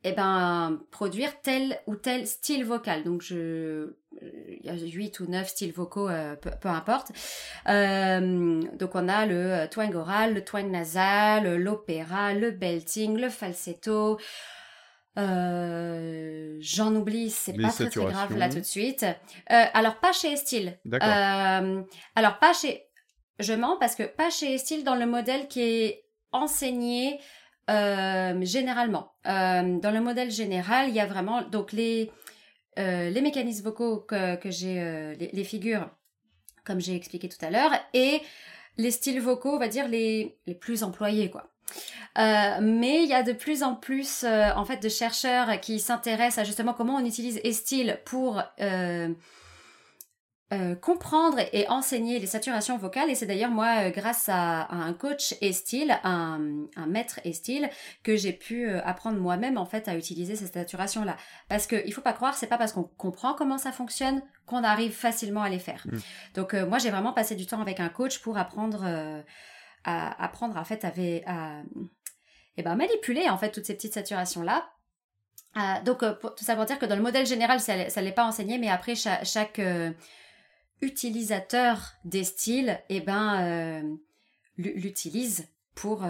[0.03, 3.03] eh ben, produire tel ou tel style vocal.
[3.03, 7.11] Donc, je, il y a 8 ou 9 styles vocaux, euh, peu, importe.
[7.69, 13.29] Euh, donc, on a le euh, twang oral, le twang nasal, l'opéra, le belting, le
[13.29, 14.19] falsetto.
[15.15, 19.05] J'en oublie, c'est pas très, très grave là tout de suite.
[19.47, 20.77] alors, pas chez Estile.
[22.15, 22.83] alors, pas chez...
[23.39, 27.19] Je mens parce que pas chez Estile dans le modèle qui est enseigné
[27.69, 32.11] euh, généralement, euh, dans le modèle général, il y a vraiment donc les
[32.79, 35.89] euh, les mécanismes vocaux que, j'ai, les, figures
[36.65, 38.19] comme j'ai expliqué tout à l'heure, et
[38.77, 41.53] les styles vocaux, on va dire les les plus employés quoi.
[42.17, 46.43] mais il y a de plus en plus en fait de chercheurs qui s'intéressent à
[46.43, 48.41] justement comment on utilise les styles pour
[50.51, 54.93] euh, comprendre et enseigner les saturations vocales et c'est d'ailleurs moi euh, grâce à, un
[54.93, 56.37] coach et style, un,
[56.85, 57.69] maître et style
[58.03, 61.15] que j'ai pu euh, apprendre moi-même en fait à utiliser ces saturations là
[61.47, 64.63] parce que il faut pas croire c'est pas parce qu'on comprend comment ça fonctionne qu'on
[64.63, 65.87] arrive facilement à les faire.
[65.87, 65.97] Mmh.
[66.35, 68.85] Donc moi j'ai vraiment passé du temps avec un coach pour apprendre
[69.85, 71.63] à apprendre en fait à, à, et
[72.57, 74.69] eh ben manipuler en fait toutes ces petites saturations là
[75.85, 78.57] donc, tout ça pour dire que dans le modèle général, ça ne l'est pas enseigné,
[78.57, 79.61] mais après, chaque,
[80.81, 83.97] utilisateur des styles, eh ben,
[84.57, 86.03] l'utilise pour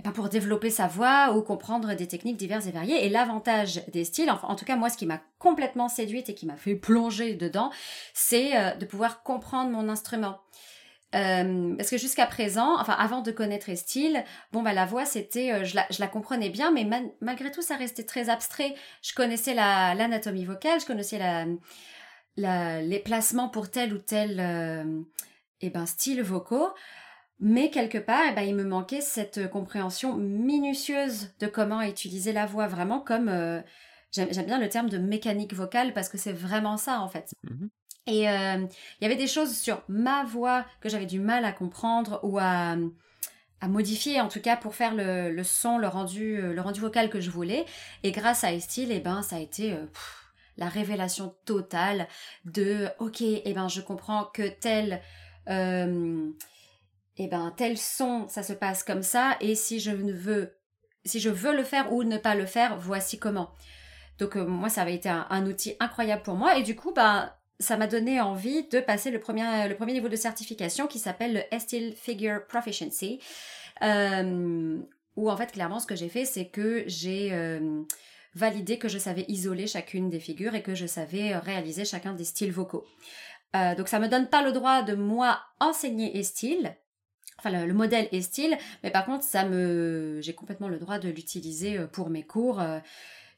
[0.00, 3.04] eh ben, pour développer sa voix ou comprendre des techniques diverses et variées.
[3.04, 6.46] Et l'avantage des styles, en tout cas moi ce qui m'a complètement séduite et qui
[6.46, 7.70] m'a fait plonger dedans,
[8.14, 10.38] c'est euh, de pouvoir comprendre mon instrument.
[11.14, 15.52] Euh, parce que jusqu'à présent, enfin avant de connaître styles, bon bah la voix c'était,
[15.52, 16.88] euh, je, la, comprenais bien, mais
[17.20, 18.74] malgré tout ça restait très abstrait.
[19.02, 21.44] Je connaissais l'anatomie vocale, je connaissais la,
[22.36, 24.40] les placements pour tel ou tel
[25.60, 26.70] eh ben style vocaux.
[27.40, 32.32] Mais quelque part, eh ben, il me manquait cette euh, compréhension minutieuse de comment utiliser
[32.34, 33.30] la voix, vraiment comme...
[33.30, 33.60] Euh,
[34.12, 37.32] j'aime bien le terme de mécanique vocale parce que c'est vraiment ça en fait.
[37.44, 37.66] Mmh
[38.08, 38.66] Et euh,
[39.00, 42.38] il y avait des choses sur ma voix que j'avais du mal à comprendre ou
[42.38, 42.76] à,
[43.62, 47.08] à modifier en tout cas pour faire le, le, son, le rendu, le rendu vocal
[47.08, 47.64] que je voulais.
[48.02, 49.74] Et grâce à Estil, eh ben, ça a été...
[50.60, 52.06] la révélation totale
[52.44, 55.02] de ok et eh ben je comprends que tel
[57.22, 60.56] eh ben tel son, ça se passe comme ça, et si je ne veux,
[61.04, 63.50] si je veux le faire ou ne pas le faire, voici comment.
[64.18, 67.30] Donc euh, moi, ça avait été un, outil incroyable pour moi, et du coup, ben
[67.58, 71.34] ça m'a donné envie de passer le premier, le premier niveau de certification qui s'appelle
[71.34, 73.20] le Estil Figure Proficiency,
[73.82, 74.78] euh,
[75.16, 77.82] où en fait clairement ce que j'ai fait, c'est que j'ai euh,
[78.34, 82.24] validé que je savais isoler chacune des figures et que je savais réaliser chacun des
[82.24, 82.84] styles vocaux.
[83.54, 86.76] donc ça me donne pas le droit de moi enseigner Estil,
[87.40, 91.78] enfin le, modèle style, mais par contre ça me, j'ai complètement le droit de l'utiliser
[91.78, 92.60] euh, pour mes cours.
[92.60, 92.78] Euh,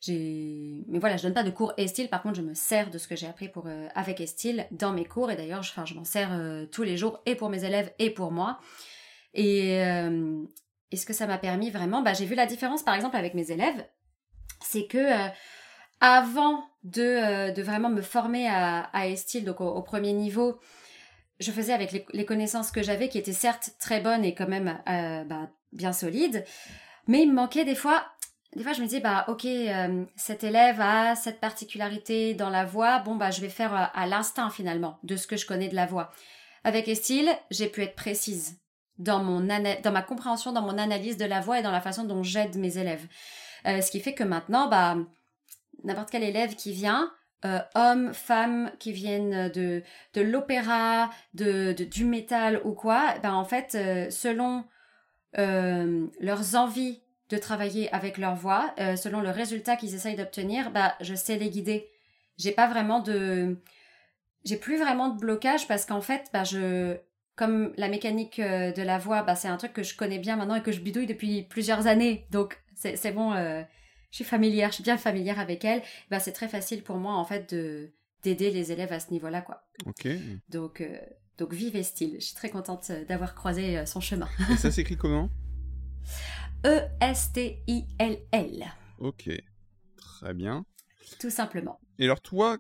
[0.09, 2.09] mais voilà, je donne pas de cours Estil.
[2.09, 5.05] Par contre, je me sers de ce que j'ai appris euh, avec Estil dans mes
[5.05, 6.31] cours et d'ailleurs, je, enfin, je m'en sers
[6.73, 8.59] tous les jours et pour mes élèves et pour moi.
[9.33, 13.17] Et, et ce que ça m'a permis vraiment, bah, j'ai vu la différence par exemple
[13.17, 13.87] avec mes élèves,
[14.65, 15.29] c'est que
[16.01, 20.59] avant de, de, vraiment me former à, à Estil, donc au premier niveau,
[21.43, 24.81] je faisais avec les, connaissances que j'avais, qui étaient certes très bonnes et quand même
[24.89, 26.45] euh, bah, bien solides,
[27.07, 28.07] mais il me manquait des fois.
[28.55, 32.67] Des fois, je me disais, bah, ok, euh, cet élève a cette particularité dans la
[32.67, 32.99] voix.
[32.99, 35.75] Bon, bah, je vais faire euh, à l'instinct finalement de ce que je connais de
[35.75, 36.13] la voix.
[36.63, 38.59] Avec Estile, j'ai pu être précise
[38.99, 42.05] dans mon dans ma compréhension, dans mon analyse de la voix et dans la façon
[42.05, 43.07] dont j'aide mes élèves.
[43.65, 44.97] Ce qui fait que maintenant, bah,
[45.85, 47.11] n'importe quel élève qui vient,
[47.45, 49.83] euh, hommes, femmes qui viennent de,
[50.15, 54.65] de l'opéra, de, du métal ou quoi, ben en fait, euh, selon
[55.39, 60.93] euh, leurs envies de travailler avec leur voix, selon le résultat qu'ils essayent d'obtenir, ben,
[61.01, 61.89] je sais les guider.
[62.37, 63.57] J'ai pas vraiment de,
[64.45, 66.99] j'ai plus vraiment de blocage parce qu'en fait, ben, je,
[67.35, 70.57] comme la mécanique de la voix, ben, c'est un truc que je connais bien maintenant
[70.57, 72.62] et que je bidouille depuis plusieurs années, donc
[72.97, 73.33] c'est bon
[74.13, 77.15] je suis familière, je suis bien familière avec elle, ben c'est très facile pour moi
[77.15, 77.91] en fait de
[78.23, 79.67] d'aider les élèves à ce niveau-là quoi.
[79.87, 80.07] Ok.
[80.49, 80.99] Donc euh,
[81.39, 82.17] donc vive et style.
[82.21, 84.29] Je suis très contente euh, d'avoir croisé euh, son chemin.
[84.53, 85.31] Et ça s'écrit comment?
[86.65, 88.67] E S T I L L.
[88.99, 89.31] Ok,
[89.97, 90.65] très bien.
[91.19, 91.81] Tout simplement.
[91.99, 92.59] Et alors toi,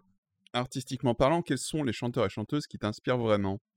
[0.55, 3.61] artistiquement parlant, quels sont les chanteurs et chanteuses qui t'inspirent vraiment?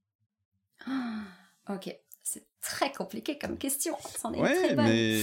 [1.67, 1.89] Ok,
[2.21, 3.97] c'est très compliqué comme question.
[4.19, 4.86] C'en est ouais, très bonne.
[4.86, 5.19] mais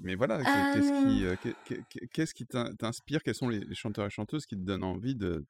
[0.00, 0.38] mais voilà,
[0.72, 3.22] qu'est-ce qui, euh, t'inspire?
[3.22, 5.44] Quels sont les, chanteurs et chanteuses qui te donnent envie de,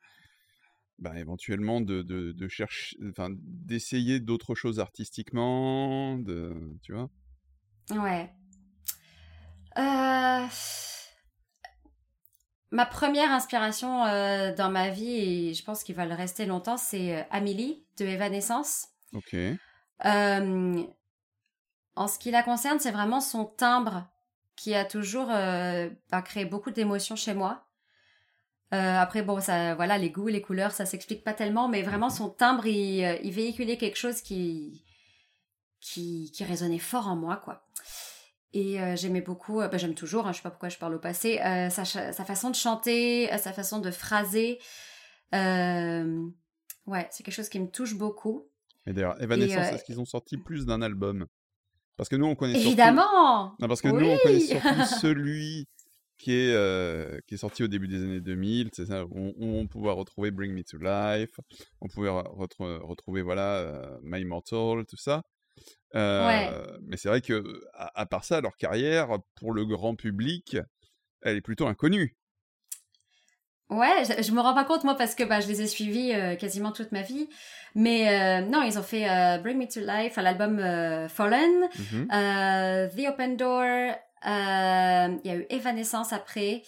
[0.99, 7.11] bah, éventuellement de, de, chercher, enfin, d'essayer d'autres choses artistiquement, de, tu vois?
[7.91, 8.33] Ouais.
[9.77, 10.47] Euh,
[12.71, 16.79] ma première inspiration euh, dans ma vie, et je pense qu'il va le rester longtemps,
[16.79, 18.89] c'est Amélie de Evanescence.
[19.13, 19.37] Ok.
[20.05, 20.87] en
[22.09, 24.09] ce qui la concerne, c'est vraiment son timbre
[24.59, 27.64] qui a toujours euh, bah, créé beaucoup d'émotions chez moi.
[28.75, 32.11] Euh, après, bon, ça, voilà, les goûts, les couleurs, ça s'explique pas tellement, mais vraiment
[32.11, 34.85] son timbre, il, euh, véhiculait quelque chose qui,
[35.81, 37.64] qui, qui, résonnait fort en moi, quoi.
[38.53, 41.37] Et j'aimais beaucoup, bah, j'aime toujours, hein, je sais pas pourquoi je parle au passé,
[41.71, 44.59] sa, sa, façon de chanter, sa façon de phraser.
[45.33, 48.49] ouais, c'est quelque chose qui me touche beaucoup.
[48.87, 51.27] Et d'ailleurs, Evanescence, est-ce qu'ils ont sorti plus d'un album?
[51.99, 55.67] Parce que nous, on connaît Évidemment Non, parce que nous, on connaît surtout celui
[56.17, 59.67] qui est, euh, qui est sorti au début des années 2000, c'est ça, où, on
[59.67, 61.39] pouvait retrouver Bring Me to Life,
[61.81, 65.23] on pouvait retrouver, voilà, euh, My Immortal, tout ça.
[65.95, 70.57] Euh, mais c'est vrai que, à, part ça, leur carrière, pour le grand public,
[71.23, 72.17] elle est plutôt inconnue.
[73.70, 76.37] Ouais, je, me rends pas compte moi parce que bah, je les ai suivis euh,
[76.37, 77.28] quasiment toute ma vie.
[77.74, 80.59] Mais euh, non, ils ont fait euh, Bring Me to Life, l'album
[81.09, 82.09] Fallen, mhm.
[82.09, 86.62] The Open Door, il y a eu Evanescence après.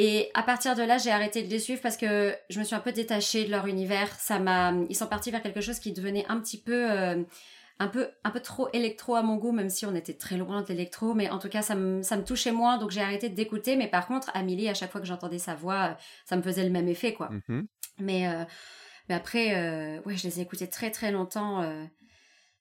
[0.00, 2.76] Et à partir de là, j'ai arrêté de les suivre parce que je me suis
[2.76, 4.08] un peu détachée de leur univers.
[4.20, 7.24] Ça m'a, ils sont partis vers quelque chose qui devenait un petit peu, euh,
[7.78, 10.62] un peu, un peu trop électro à mon goût, même si on était très loin
[10.62, 11.14] de l'électro.
[11.14, 13.76] Mais en tout cas, ça me, ça me touchait moins, donc j'ai arrêté d'écouter.
[13.76, 16.70] Mais par contre, Amélie, à chaque fois que j'entendais sa voix, ça me faisait le
[16.70, 17.30] même effet, quoi.
[17.30, 17.66] Mm-hmm.
[18.00, 18.44] Mais, euh,
[19.08, 21.62] mais après, euh, ouais, je les ai écoutés très très longtemps.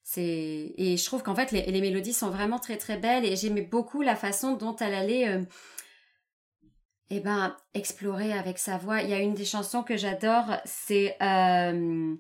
[0.03, 3.35] c'est et je trouve qu'en fait, les, les, mélodies sont vraiment très très belles et
[3.35, 5.45] j'aimais beaucoup la façon dont elle allait
[7.09, 9.01] eh ben, explorer avec sa voix.
[9.01, 12.15] Il y a une des chansons que j'adore, c'est euh,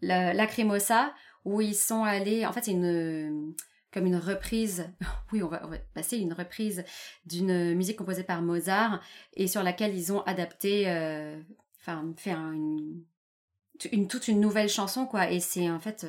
[0.00, 1.12] Lacrimosa,
[1.44, 2.46] où ils sont allés.
[2.46, 3.54] En fait, c'est une
[3.92, 4.88] comme une reprise.
[5.32, 5.60] Oui, on va,
[5.94, 6.84] passer une reprise
[7.24, 9.00] d'une musique composée par Mozart
[9.34, 11.40] et sur laquelle ils ont adapté, euh,
[11.80, 13.04] enfin, fait une,
[13.92, 15.30] une, toute une nouvelle chanson, quoi.
[15.30, 16.04] Et c'est en fait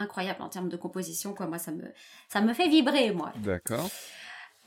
[0.00, 1.46] incroyable en termes de composition, quoi.
[1.46, 1.84] Moi, ça me,
[2.28, 3.32] ça me fait vibrer, moi.
[3.36, 3.88] D'accord.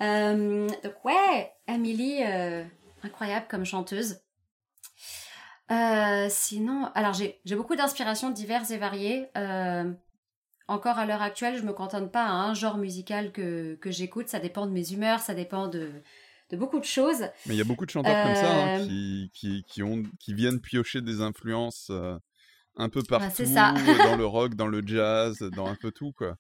[0.01, 2.63] Euh, donc ouais, Amélie, euh,
[3.03, 4.21] incroyable comme chanteuse.
[5.71, 9.27] Euh, sinon, alors j'ai beaucoup d'inspirations diverses et variées.
[9.37, 9.91] Euh,
[10.67, 14.27] encore à l'heure actuelle, je me cantonne pas à un genre musical que, que j'écoute.
[14.27, 15.91] Ça dépend de mes humeurs, ça dépend de,
[16.49, 17.21] de beaucoup de choses.
[17.45, 20.03] Mais il y a beaucoup de chanteurs comme ça hein, euh, qui, qui, qui, ont,
[20.19, 21.91] qui viennent piocher des influences
[22.75, 23.73] un peu bah, partout, ça.
[24.03, 26.35] dans le rock, dans le jazz, dans un peu tout, quoi.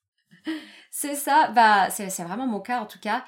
[0.95, 3.25] C'est ça, bah, c'est vraiment mon cas en tout cas.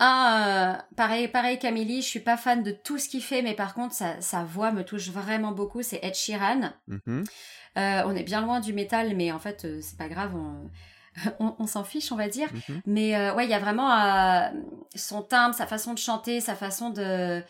[0.00, 3.42] Euh, ah, euh, pareil, pareil Camille, je suis pas fan de tout ce qu'il fait,
[3.42, 5.82] mais par contre, sa, voix me touche vraiment beaucoup.
[5.82, 6.72] C'est Ed Sheeran.
[6.88, 7.26] Mm-hmm.
[7.76, 10.34] Euh, on est bien loin du métal, mais en fait, euh, c'est pas grave.
[11.38, 12.48] On, s'en fiche, on va dire.
[12.48, 12.80] Mm-hmm.
[12.86, 14.50] Mais ouais, il y a vraiment
[14.94, 17.42] son timbre, sa façon de chanter, sa façon de.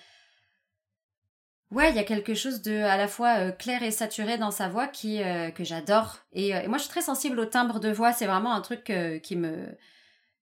[1.70, 4.68] Ouais, il y a quelque chose de à la fois clair et saturé dans sa
[4.68, 5.20] voix qui
[5.54, 6.18] que j'adore.
[6.32, 8.12] Et, moi, je suis très sensible au timbre de voix.
[8.12, 9.68] C'est vraiment un truc qui me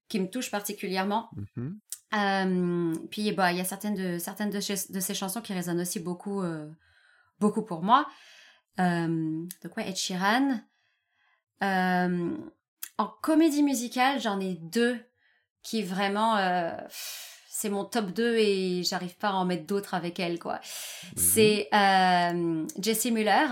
[0.08, 1.28] qui me touche particulièrement.
[1.36, 1.74] Mm-hmm.
[2.14, 6.00] Euh, puis bah il y a certaines de certaines de, ces chansons qui résonnent aussi
[6.00, 6.66] beaucoup euh,
[7.38, 8.06] beaucoup pour moi.
[8.80, 10.60] Euh, donc ouais, Ed Sheeran.
[11.62, 12.36] Euh,
[12.96, 14.98] en comédie musicale, j'en ai deux
[15.62, 16.36] qui vraiment
[17.50, 20.60] c'est mon top 2 et j'arrive pas à en mettre d'autres avec elle quoi.
[21.16, 21.68] C'est
[22.80, 23.46] Jessie Muller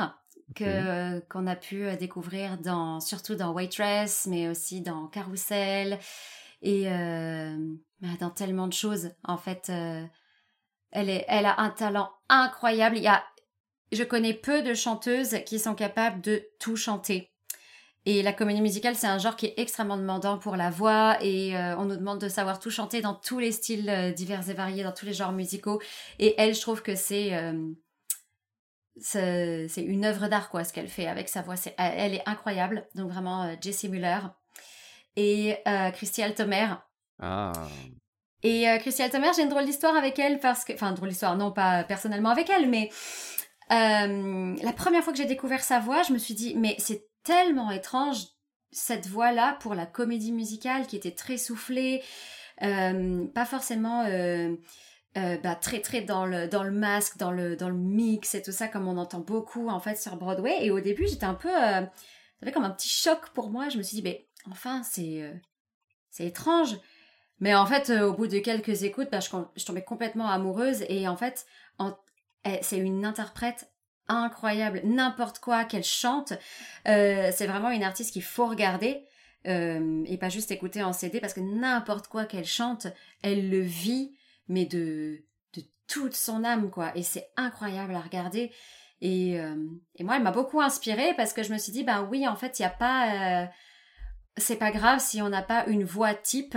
[0.54, 5.98] que qu'on a pu découvrir dans surtout dans Waitress mais aussi dans Carousel
[6.66, 6.88] et
[8.20, 9.10] dans tellement de choses.
[9.24, 10.04] En fait, euh,
[10.90, 12.96] elle, est, elle a un talent incroyable.
[12.96, 13.22] Il y a,
[13.92, 17.32] je connais peu de chanteuses qui sont capables de tout chanter.
[18.04, 21.56] Et la comédie musicale, c'est un genre qui est extrêmement demandant pour la voix et
[21.56, 24.54] euh, on nous demande de savoir tout chanter dans tous les styles euh, divers et
[24.54, 25.82] variés, dans tous les genres musicaux.
[26.20, 27.32] Et elle, je trouve que c'est
[28.98, 31.56] c'est une œuvre d'art quoi ce qu'elle fait avec sa voix.
[31.76, 32.86] elle est incroyable.
[32.94, 34.20] Donc vraiment Jessie Muller
[35.16, 35.56] et
[35.94, 36.68] Christy Altomer
[37.20, 37.52] ah.
[38.42, 41.36] Et euh, Christiane Tomer, j'ai une drôle d'histoire avec elle parce que, enfin, drôle d'histoire,
[41.36, 42.90] non pas personnellement avec elle, mais
[43.72, 47.08] euh, la première fois que j'ai découvert sa voix, je me suis dit, mais c'est
[47.24, 48.18] tellement étrange
[48.70, 52.02] cette voix-là pour la comédie musicale qui était très soufflée,
[52.62, 54.04] euh, pas forcément
[55.14, 58.52] bah, très très dans le dans le masque, dans le dans le mix et tout
[58.52, 60.58] ça comme on entend beaucoup en fait sur Broadway.
[60.60, 61.90] Et au début, j'étais un peu, ça
[62.44, 63.70] fait comme un petit choc pour moi.
[63.70, 65.32] Je me suis dit, mais enfin, c'est
[66.10, 66.76] c'est étrange.
[67.40, 71.06] Mais en fait, euh, au bout de quelques écoutes, bah, je, tombais complètement amoureuse et
[71.06, 71.46] en fait,
[72.62, 73.70] c'est une interprète
[74.08, 74.80] incroyable.
[74.84, 76.32] N'importe quoi qu'elle chante,
[76.88, 79.04] euh, c'est vraiment une artiste qu'il faut regarder
[79.46, 82.86] euh, et pas juste écouter en CD parce que n'importe quoi qu'elle chante,
[83.22, 84.16] elle le vit,
[84.48, 86.96] mais de, de toute son âme, quoi.
[86.96, 88.52] Et c'est incroyable à regarder.
[89.02, 89.34] Et,
[89.96, 92.36] et moi, elle m'a beaucoup inspirée parce que je me suis dit, ben oui, en
[92.36, 93.50] fait, il n'y a pas...
[94.36, 96.56] c'est pas grave si on n'a pas une voix type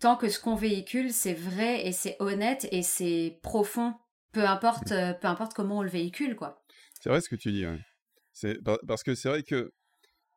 [0.00, 3.94] tant que ce qu'on véhicule, c'est vrai et c'est honnête et c'est profond,
[4.32, 6.64] peu importe, euh, peu importe comment on le véhicule, quoi.
[7.00, 7.64] C'est vrai ce que tu dis.
[8.32, 9.72] C'est parce que c'est vrai que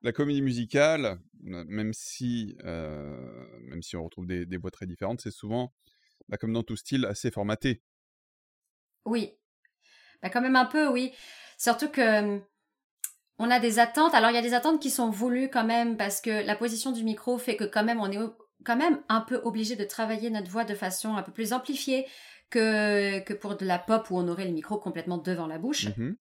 [0.01, 5.31] la comédie musicale, même si, euh, même si on retrouve des, voix très différentes, c'est
[5.31, 5.73] souvent,
[6.27, 7.81] bah, comme dans tout style, assez formaté.
[9.05, 9.33] Oui,
[10.21, 11.13] bah, quand même un peu, oui.
[11.57, 12.41] Surtout que
[13.39, 14.13] on a des attentes.
[14.13, 16.91] Alors il y a des attentes qui sont voulues quand même parce que la position
[16.91, 18.19] du micro fait que quand même on est
[18.63, 22.05] quand même un peu obligé de travailler notre voix de façon un peu plus amplifiée
[22.49, 25.87] que, que pour de la pop où on aurait le micro complètement devant la bouche.
[25.87, 26.15] Mm-hmm.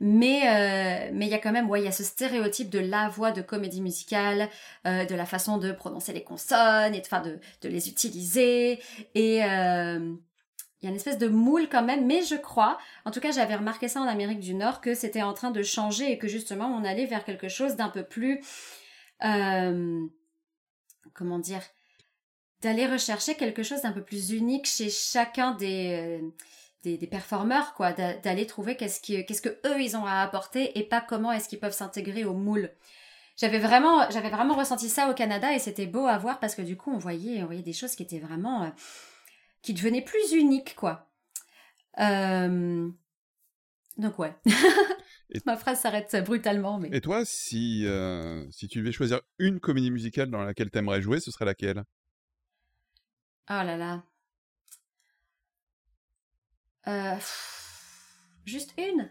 [0.00, 2.78] Mais euh, mais il y a quand même ouais il y a ce stéréotype de
[2.78, 4.48] la voix de comédie musicale,
[4.86, 8.80] euh, de la façon de prononcer les consonnes et enfin de, de les utiliser
[9.16, 10.14] et euh,
[10.80, 13.32] il y a une espèce de moule quand même, mais je crois, en tout cas
[13.32, 16.28] j'avais remarqué ça en Amérique du Nord, que c'était en train de changer et que
[16.28, 18.40] justement on allait vers quelque chose d'un peu plus
[21.18, 21.62] comment dire,
[22.62, 27.92] d'aller rechercher quelque chose d'un peu plus unique chez chacun des, euh, des, performeurs, quoi,
[27.92, 31.60] d'aller trouver qu'est-ce qu'est-ce que eux ils ont à apporter et pas comment est-ce qu'ils
[31.60, 32.70] peuvent s'intégrer au moule.
[33.36, 36.62] J'avais vraiment, j'avais vraiment ressenti ça au Canada et c'était beau à voir parce que
[36.62, 38.68] du coup on voyait, on voyait des choses qui étaient vraiment, euh,
[39.62, 41.10] qui devenaient plus uniques, quoi.
[41.98, 42.88] Euh,
[43.96, 44.34] donc ouais.
[45.44, 46.78] Ma phrase s'arrête brutalement.
[46.78, 46.88] Mais...
[46.92, 47.86] Et toi, si,
[48.50, 51.84] si tu devais choisir une comédie musicale dans laquelle tu aimerais jouer, ce serait laquelle?
[53.50, 54.02] Oh là là.
[56.86, 57.16] Euh,
[58.44, 59.10] juste une?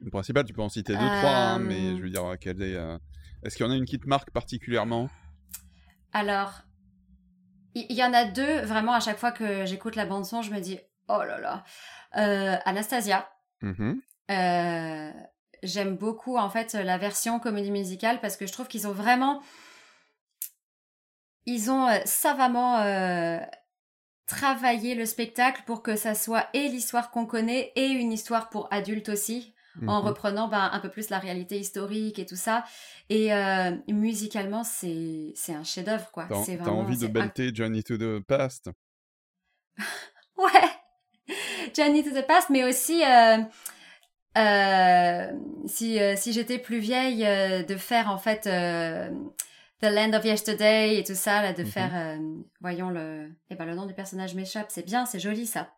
[0.00, 2.98] Une principale, tu peux en citer deux, trois, hein, mais je veux dire, est, euh,
[3.42, 5.08] est-ce qu'il y en a une qui te marque particulièrement?
[6.12, 6.62] Alors,
[7.74, 10.60] il y, en a deux, vraiment, à chaque fois que j'écoute la bande-son, je me
[10.60, 11.64] dis, oh là là.
[12.16, 13.28] Euh, Anastasia.
[13.62, 13.94] Mmh
[15.62, 19.40] j'aime beaucoup, en fait, la version comédie musicale parce que je trouve qu'ils ont vraiment
[21.46, 23.38] ils ont euh, savamment euh,
[24.26, 28.72] travaillé le spectacle pour que ça soit et l'histoire qu'on connaît et une histoire pour
[28.72, 29.53] adultes aussi,
[29.86, 30.08] en mhm.
[30.08, 32.64] reprenant ben, un peu plus la réalité historique et tout ça.
[33.08, 36.26] Et euh, musicalement, c'est un chef-d'œuvre quoi.
[36.28, 38.70] T'as envie de belter Journey to the Past?
[40.36, 40.68] Ouais,
[41.76, 43.02] Journey to the Past, mais aussi
[45.66, 47.22] si si j'étais plus vieille,
[47.64, 48.48] de faire en fait
[49.84, 51.68] The Land of Yesterday et tout ça, là, de mhm.
[51.68, 52.18] faire, euh,
[52.60, 55.74] voyons le, eh ben, le nom du personnage m'échappe, c'est bien, c'est joli ça.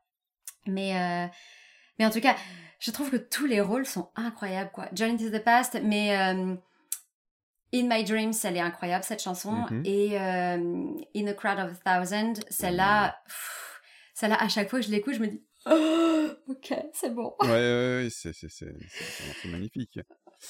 [0.66, 1.26] Mais, euh,
[1.98, 2.36] mais en tout cas,
[2.78, 4.88] je trouve que tous les rôles sont incroyables, quoi.
[4.94, 6.54] Journey to the Past, mais euh,
[7.74, 9.52] In My Dreams, elle est incroyable, cette chanson.
[9.52, 9.82] Mhm.
[9.84, 13.18] Et In a Crowd of a Thousand, celle-là,
[14.14, 17.34] celle-là, à chaque fois que je l'écoute, je me dis, oh, ok, c'est bon.
[17.42, 19.98] Ouais, ouais, ouais c'est magnifique.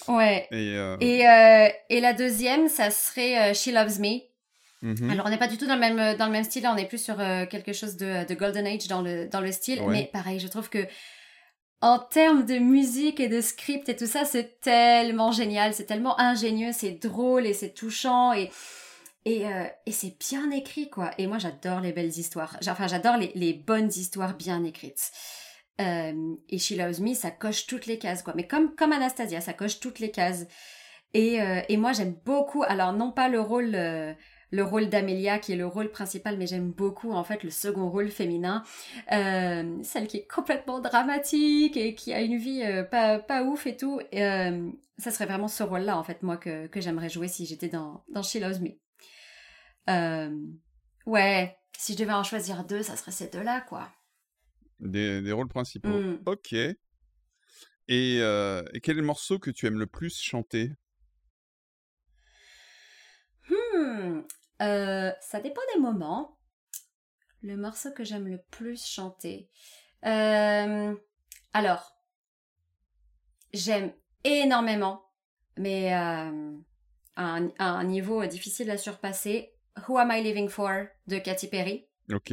[0.08, 0.46] Ouais.
[0.50, 4.20] Et, euh, euh, et, la deuxième, ça serait euh, She Loves Me.
[4.82, 5.10] Mhm.
[5.10, 6.86] Alors, on n'est pas du tout dans le même, dans le même style, on est
[6.86, 9.82] plus sur quelque chose de, de, Golden Age dans le, dans le style.
[9.88, 10.86] Mais pareil, je trouve que
[11.80, 16.18] en termes de musique et de script et tout ça, c'est tellement génial, c'est tellement
[16.18, 18.50] ingénieux, c'est drôle et c'est touchant et,
[19.24, 19.44] et,
[19.86, 21.10] et c'est bien écrit, quoi.
[21.18, 22.56] Et moi, j'adore les belles histoires.
[22.66, 25.10] Enfin, j'adore les, les bonnes histoires bien écrites.
[25.80, 28.32] Euh, et She Loves Me, ça coche toutes les cases, quoi.
[28.34, 30.46] Mais comme, comme Anastasia, ça coche toutes les cases.
[31.12, 34.12] Et, euh, et moi, j'aime beaucoup, alors non pas le rôle, euh,
[34.50, 37.90] le rôle d'Amelia qui est le rôle principal, mais j'aime beaucoup en fait le second
[37.90, 38.62] rôle féminin,
[39.10, 44.00] celle qui est complètement dramatique et qui a une vie pas, pas ouf et tout.
[44.12, 44.20] Et,
[44.98, 48.04] ça serait vraiment ce rôle-là en fait, moi, que, que j'aimerais jouer si j'étais dans,
[48.08, 48.70] dans She Loves Me.
[51.06, 53.90] ouais, si je devais en choisir deux, ça serait ces deux-là, quoi.
[54.80, 55.88] Des, rôles principaux.
[55.88, 56.22] Mmh.
[56.26, 56.52] Ok.
[56.52, 56.76] Et,
[58.20, 60.72] euh, et, quel est le morceau que tu aimes le plus chanter?
[63.48, 64.22] Hmm,
[64.62, 66.38] euh, Ça dépend des moments.
[67.42, 69.48] Le morceau que j'aime le plus chanter.
[70.04, 70.94] Euh,
[71.52, 71.96] alors,
[73.52, 73.92] j'aime
[74.24, 75.04] énormément,
[75.56, 76.30] mais à
[77.16, 79.54] un, un, niveau difficile à surpasser,
[79.88, 81.86] Who Am I Living For de Katy Perry.
[82.12, 82.32] Ok.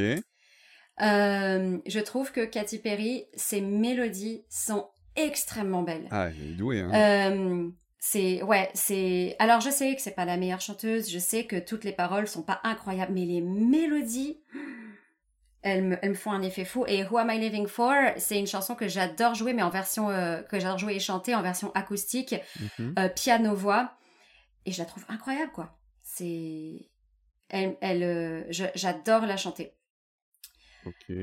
[1.02, 6.08] Euh, je trouve que Katy Perry, ses mélodies sont extrêmement belles.
[6.12, 6.82] Ah, elle est douée.
[6.82, 6.92] Hein.
[6.94, 7.70] Euh,
[8.06, 9.38] c'est ouais, c'est.
[9.40, 12.28] Alors je sais que c'est pas la meilleure chanteuse, je sais que toutes les paroles
[12.28, 14.42] sont pas incroyables, mais les mélodies,
[15.62, 16.84] elles me, elles me font un effet fou.
[16.86, 20.10] Et Who Am I Living For, c'est une chanson que j'adore jouer, mais en version
[20.10, 22.36] euh, que j'adore jouer et chanter en version acoustique,
[22.78, 22.94] mhm.
[23.16, 23.94] piano voix,
[24.66, 25.80] et je la trouve incroyable quoi.
[26.02, 26.90] C'est,
[27.48, 29.78] elle, elle j'adore la chanter.
[30.86, 31.16] Ok.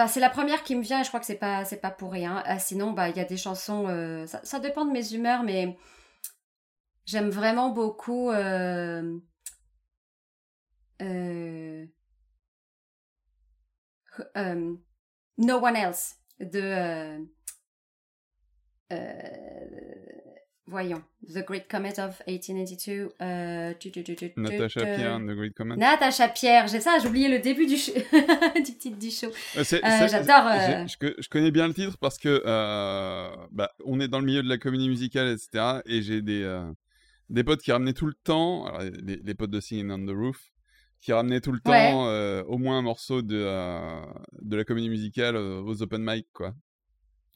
[0.00, 2.10] Bah, c'est la première qui me vient et je crois que c'est pas pas pour
[2.12, 2.42] rien.
[2.46, 5.76] Ah, sinon bah il y a des chansons euh, ça, dépend de mes humeurs mais
[7.04, 8.30] j'aime vraiment beaucoup.
[8.30, 9.18] Euh...
[11.02, 11.84] euh
[15.36, 17.18] no One Else de
[20.70, 21.02] Voyons.
[21.26, 23.12] The Great Comet of 1882.
[23.20, 23.74] Euh,
[24.36, 25.76] Natacha Pierre, The Great Comet.
[25.76, 27.74] Natacha Pierre, j'ai ça, j'ai oublié le début du,
[28.64, 29.26] du titre du show.
[29.56, 30.86] Euh, euh, j'adore.
[30.86, 32.40] Je, connais bien le titre parce que
[33.50, 35.80] bah, on est dans le milieu de la comédie musicale, etc.
[35.86, 36.48] Et j'ai des,
[37.30, 40.38] des potes qui ramenaient tout le temps, alors, les, potes de Singing on the Roof,
[41.00, 43.44] qui ramenaient tout le temps au moins un morceau de,
[44.40, 46.54] de la comédie musicale aux open mic, quoi.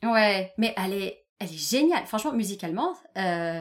[0.04, 2.06] Ouais, mais allez elle est géniale.
[2.06, 3.60] Franchement, musicalement, euh,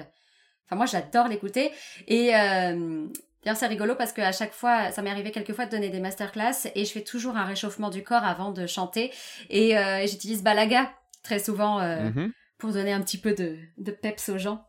[0.66, 1.72] enfin moi j'adore l'écouter.
[2.08, 3.08] Et euh...
[3.44, 6.70] d'ailleurs c'est rigolo parce qu'à chaque fois, ça m'est arrivé quelquefois de donner des masterclass
[6.76, 9.12] et je fais toujours un réchauffement du corps avant de chanter.
[9.50, 10.92] Et euh, j'utilise Balaga
[11.24, 12.32] très souvent euh, mm-hmm.
[12.58, 14.66] pour donner un petit peu de, de peps aux gens.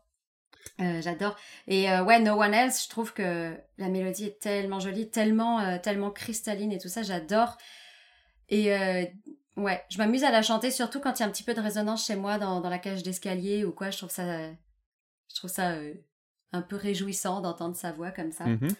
[0.79, 1.35] J'adore.
[1.67, 6.09] Et ouais, No One Else, je trouve que la mélodie est tellement jolie, tellement, tellement
[6.09, 7.55] cristalline et tout ça, j'adore.
[8.49, 8.73] Et
[9.57, 11.61] ouais, je m'amuse à la chanter, surtout quand il y a un petit peu de
[11.61, 13.89] résonance chez moi dans, dans la cage d'escalier ou quoi.
[13.89, 15.75] Je trouve ça, je trouve ça
[16.51, 18.45] un peu réjouissant d'entendre sa voix comme ça.
[18.45, 18.75] Mm-hmm.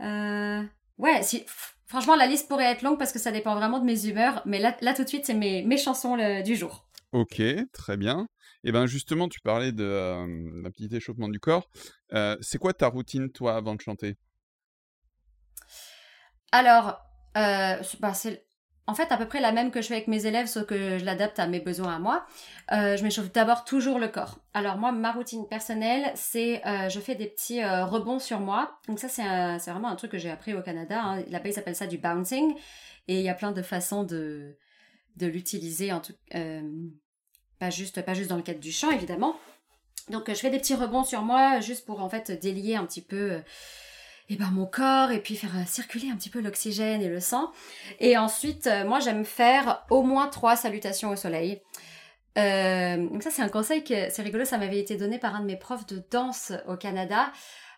[0.00, 0.62] Euh,
[0.98, 1.44] ouais, si,
[1.86, 4.58] franchement, la liste pourrait être longue parce que ça dépend vraiment de mes humeurs, mais
[4.58, 6.86] là, là tout de suite, c'est mes, mes chansons du jour.
[7.12, 7.42] Ok,
[7.72, 8.26] très bien.
[8.64, 11.68] Et eh ben justement, tu parlais de euh, petit échauffement du corps.
[12.12, 14.16] Euh, c'est quoi ta routine, toi, avant de chanter?
[16.52, 17.00] Alors,
[17.34, 18.46] bah, c'est
[18.86, 20.98] en fait à peu près la même que je fais avec mes élèves, sauf que
[20.98, 22.26] je l'adapte à mes besoins à moi.
[22.72, 24.38] Euh, je m'échauffe d'abord toujours le corps.
[24.54, 28.78] Alors moi, ma routine personnelle, c'est euh, je fais des petits euh, rebonds sur moi.
[28.88, 31.00] Donc ça, c'est vraiment un truc que j'ai appris au Canada.
[31.00, 31.22] Hein.
[31.28, 32.54] Là-bas, ça du bouncing.
[33.08, 34.56] Et il y a plein de façons de,
[35.16, 36.14] de l'utiliser, en tout
[37.58, 39.36] pas juste pas juste dans le cadre du chant, évidemment.
[40.10, 43.02] Donc je fais des petits rebonds sur moi, juste pour en fait délier un petit
[43.02, 43.40] peu
[44.28, 47.20] et ben, mon corps et puis faire euh, circuler un petit peu l'oxygène et le
[47.20, 47.52] sang.
[48.00, 51.60] Et ensuite, euh, moi, j'aime faire au moins trois salutations au soleil.
[52.38, 55.40] Euh, donc ça, c'est un conseil que c'est rigolo, ça m'avait été donné par un
[55.40, 57.32] de mes profs de danse au Canada.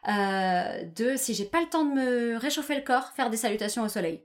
[0.07, 3.88] de si j'ai pas le temps de me réchauffer le corps, faire des salutations au
[3.88, 4.24] soleil.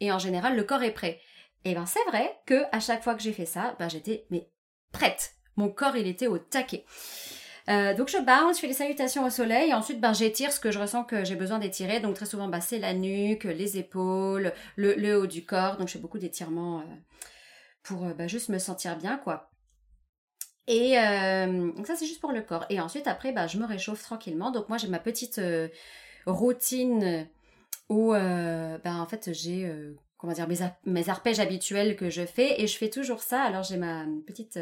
[0.00, 1.20] Et en général, le corps est prêt.
[1.64, 4.50] Et ben c'est vrai que à chaque fois que j'ai fait ça, ben j'étais mais
[4.92, 5.34] prête.
[5.56, 6.84] Mon corps il était au taquet.
[7.68, 10.70] Euh, donc je bounce, je fais les salutations au soleil, ensuite ben, j'étire ce que
[10.70, 12.00] je ressens que j'ai besoin d'étirer.
[12.00, 15.76] Donc très souvent ben, c'est la nuque, les épaules, le, haut du corps.
[15.76, 16.84] Donc je fais beaucoup d'étirements euh,
[17.82, 19.50] pour euh, ben, juste me sentir bien quoi.
[20.66, 22.64] Et ça c'est juste pour le corps.
[22.70, 24.50] Et ensuite après ben, je me réchauffe tranquillement.
[24.50, 25.40] Donc moi j'ai ma petite
[26.26, 27.26] routine
[27.88, 29.68] où ben, en fait j'ai
[30.16, 30.46] comment dire
[30.84, 33.42] mes, arpèges habituels que je fais et je fais toujours ça.
[33.42, 34.60] Alors j'ai ma petite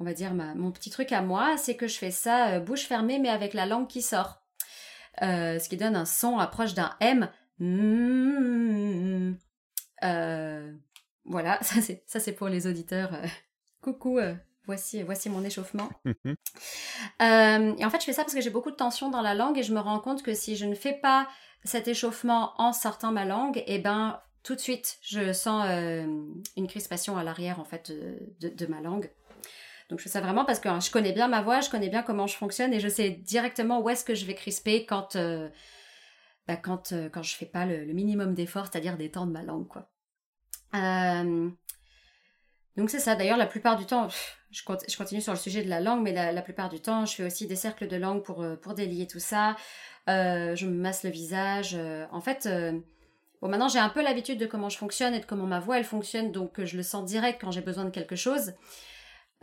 [0.00, 2.86] on va dire, mon petit truc à moi, c'est que je fais ça euh, bouche
[2.86, 4.42] fermée, mais avec la langue qui sort.
[5.22, 7.28] Euh, ce qui donne un son approche d'un M.
[10.02, 10.72] Euh,
[11.24, 11.60] voilà,
[12.06, 13.12] ça c'est pour les auditeurs.
[13.80, 14.18] coucou,
[14.66, 15.88] voici, voici mon échauffement.
[16.04, 16.24] et
[17.20, 19.62] en fait, je fais ça parce que j'ai beaucoup de tension dans la langue et
[19.62, 21.28] je me rends compte que si je ne fais pas
[21.62, 26.66] cet échauffement en sortant ma langue, et eh ben tout de suite, je sens une
[26.66, 27.92] crispation à l'arrière en fait
[28.40, 29.10] de ma langue.
[29.90, 32.02] Donc je fais ça vraiment parce que je connais bien ma voix, je connais bien
[32.02, 35.48] comment je fonctionne et je sais directement où est-ce que je vais crisper quand euh,
[36.48, 39.90] bah, quand euh, quand je fais pas le, minimum d'effort, c'est-à-dire d'étendre ma langue quoi.
[40.74, 41.50] Euh,
[42.76, 43.14] donc c'est ça.
[43.14, 44.08] D'ailleurs la plupart du temps,
[44.50, 47.26] je, continue sur le sujet de la langue, mais la, plupart du temps, je fais
[47.26, 49.54] aussi des cercles de langue pour pour délier tout ça.
[50.08, 51.76] je me masse le visage.
[52.10, 52.48] en fait.
[53.42, 55.76] Bon, maintenant j'ai un peu l'habitude de comment je fonctionne et de comment ma voix
[55.76, 58.54] elle fonctionne, donc je le sens direct quand j'ai besoin de quelque chose.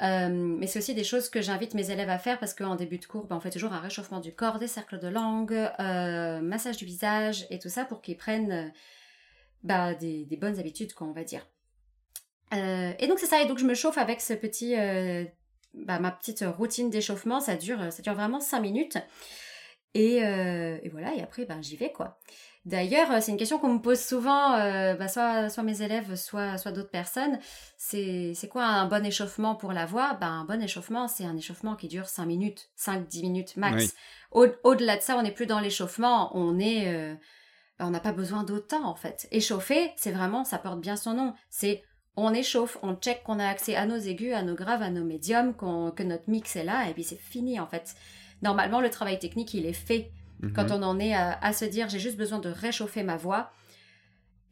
[0.01, 2.97] Euh, mais c'est aussi des choses que j'invite mes élèves à faire parce qu'en début
[2.97, 6.41] de cours, ben, on fait toujours un réchauffement du corps, des cercles de langue, euh,
[6.41, 8.69] massage du visage et tout ça pour qu'ils prennent euh,
[9.63, 11.45] bah, des, bonnes habitudes, quoi, on va dire.
[12.51, 14.75] et donc c'est ça, et donc je me chauffe avec ce petit,
[15.75, 18.97] bah, ma petite routine d'échauffement, ça dure, ça dure vraiment 5 minutes.
[19.93, 22.17] Et, et voilà, et après, ben, j'y vais, quoi.
[22.65, 26.15] D'ailleurs, euh, c'est une question qu'on me pose souvent, euh, bah, soit, soit mes élèves,
[26.15, 27.39] soit, soit d'autres personnes.
[27.77, 30.13] C'est, quoi un bon échauffement pour la voix?
[30.21, 33.95] Ben, Un bon échauffement, c'est un échauffement qui dure 5 minutes, 5-10 minutes max.
[34.31, 36.93] Au, delà de ça, on n'est plus dans l'échauffement, on est...
[36.93, 37.15] Euh,
[37.79, 39.27] ben, on n'a pas besoin d'autant en fait.
[39.31, 41.33] Échauffer, c'est vraiment, ça porte bien son nom.
[41.49, 41.83] C'est
[42.15, 45.03] on échauffe, on check qu'on a accès à nos aigus, à nos graves, à nos
[45.03, 47.95] médiums, que notre mix est là, et puis c'est fini en fait.
[48.41, 50.11] Normalement, le travail technique, il est fait.
[50.55, 50.71] Quand mhm.
[50.71, 53.51] on en est à, se dire j'ai juste besoin de réchauffer ma voix,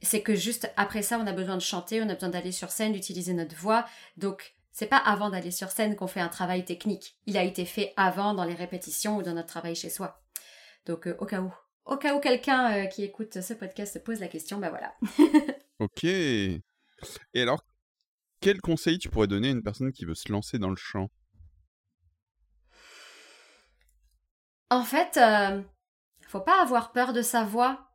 [0.01, 2.69] c'est que juste après ça, on a besoin de chanter, on a besoin d'aller sur
[2.69, 3.85] scène, d'utiliser notre voix.
[4.17, 7.17] Donc, c'est pas avant d'aller sur scène qu'on fait un travail technique.
[7.25, 10.21] Il a été fait avant dans les répétitions ou dans notre travail chez soi.
[10.85, 11.53] Donc, euh, au cas où,
[11.85, 14.93] au cas où quelqu'un euh, qui écoute ce podcast se pose la question, ben voilà.
[15.79, 16.03] ok.
[16.05, 16.61] Et
[17.35, 17.63] alors,
[18.41, 21.09] quel conseil tu pourrais donner à une personne qui veut se lancer dans le chant?
[24.69, 25.61] En fait, euh,
[26.29, 27.87] faut pas avoir peur de sa voix.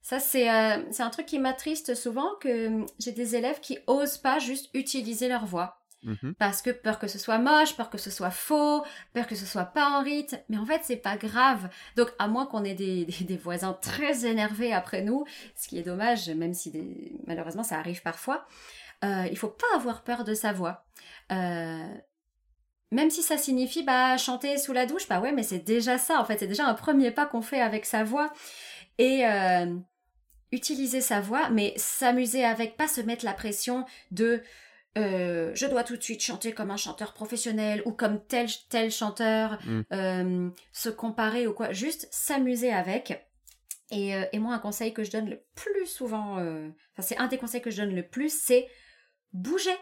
[0.00, 4.18] Ça, c'est euh, un truc qui m'attriste souvent que hum, j'ai des élèves qui osent
[4.18, 5.74] pas juste utiliser leur voix.
[6.04, 6.34] Mhm.
[6.38, 9.44] Parce que peur que ce soit moche, peur que ce soit faux, peur que ce
[9.44, 10.38] soit pas en rythme.
[10.48, 11.68] Mais en fait, c'est pas grave.
[11.96, 15.24] Donc, à moins qu'on ait des, des, voisins très énervés après nous,
[15.56, 16.72] ce qui est dommage, même si
[17.26, 18.46] malheureusement ça arrive parfois,
[19.04, 20.84] euh, il faut pas avoir peur de sa voix.
[21.32, 21.94] Euh,
[22.90, 26.20] même si ça signifie bah chanter sous la douche, bah ouais, mais c'est déjà ça
[26.20, 28.32] en fait, c'est déjà un premier pas qu'on fait avec sa voix
[28.96, 29.76] et euh,
[30.52, 34.42] utiliser sa voix, mais s'amuser avec, pas se mettre la pression de
[34.96, 38.90] euh, je dois tout de suite chanter comme un chanteur professionnel ou comme tel tel
[38.90, 39.80] chanteur, mm.
[39.92, 43.24] euh, se comparer ou quoi, juste s'amuser avec.
[43.90, 47.38] Et, et, moi, un conseil que je donne le plus souvent, enfin c'est un des
[47.38, 48.68] conseils que je donne le plus, c'est
[49.32, 49.76] bouger.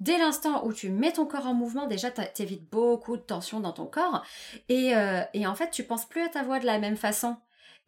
[0.00, 3.72] Dès l'instant où tu mets ton corps en mouvement, déjà t'évites beaucoup de tension dans
[3.72, 4.24] ton corps
[4.68, 4.92] et,
[5.34, 7.36] et en fait tu penses plus à ta voix de la même façon.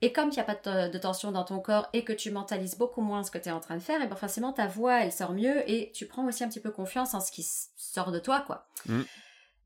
[0.02, 2.76] Et comme il n'y a pas de, tension dans ton corps et que tu mentalises
[2.76, 5.02] beaucoup moins ce que tu es en train de faire, et ben forcément ta voix
[5.02, 7.46] elle sort mieux et tu prends aussi un petit peu confiance en ce qui
[7.76, 8.66] sort de toi quoi.
[8.86, 9.02] Mm.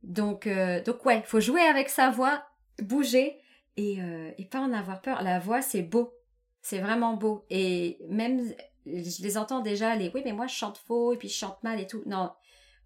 [0.04, 2.44] Donc euh, donc ouais, faut jouer avec sa voix,
[2.80, 3.38] bouger
[3.76, 5.20] et, euh, et pas en avoir peur.
[5.22, 6.14] La voix c'est beau,
[6.62, 8.40] c'est vraiment beau et même
[8.86, 11.62] je les entends déjà les oui mais moi je chante faux et puis je chante
[11.62, 12.02] mal et tout.
[12.06, 12.32] Non,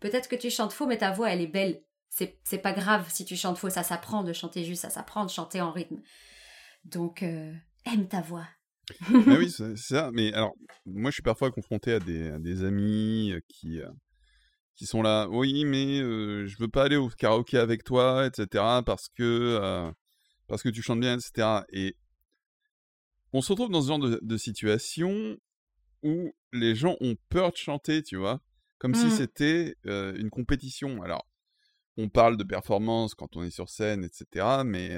[0.01, 1.83] peut-être que tu chantes faux mais ta voix elle est belle.
[2.11, 5.25] C'est c'est pas grave si tu chantes faux, ça s'apprend de chanter juste, ça s'apprend
[5.25, 6.01] de chanter en rythme.
[6.85, 7.53] Donc, euh,
[7.87, 8.47] aime ta voix.
[9.27, 10.11] mais oui, c'est ça.
[10.13, 13.89] Mais alors, moi, je suis parfois confronté à des, amis euh, qui, euh,
[14.75, 15.27] qui sont là.
[15.31, 18.47] Oui, mais je veux pas aller au karaoké avec toi, etc.
[18.85, 19.93] Parce que,
[20.47, 21.63] parce que tu chantes bien, etc.
[21.73, 21.97] Et
[23.33, 25.37] on se retrouve dans ce genre de, situation
[26.05, 28.41] où les gens ont peur de chanter, tu vois?
[28.79, 29.11] Comme si mmh.
[29.11, 31.03] c'était une compétition.
[31.03, 31.27] Alors,
[31.97, 34.63] on parle de performance quand on est sur scène, etc.
[34.65, 34.97] Mais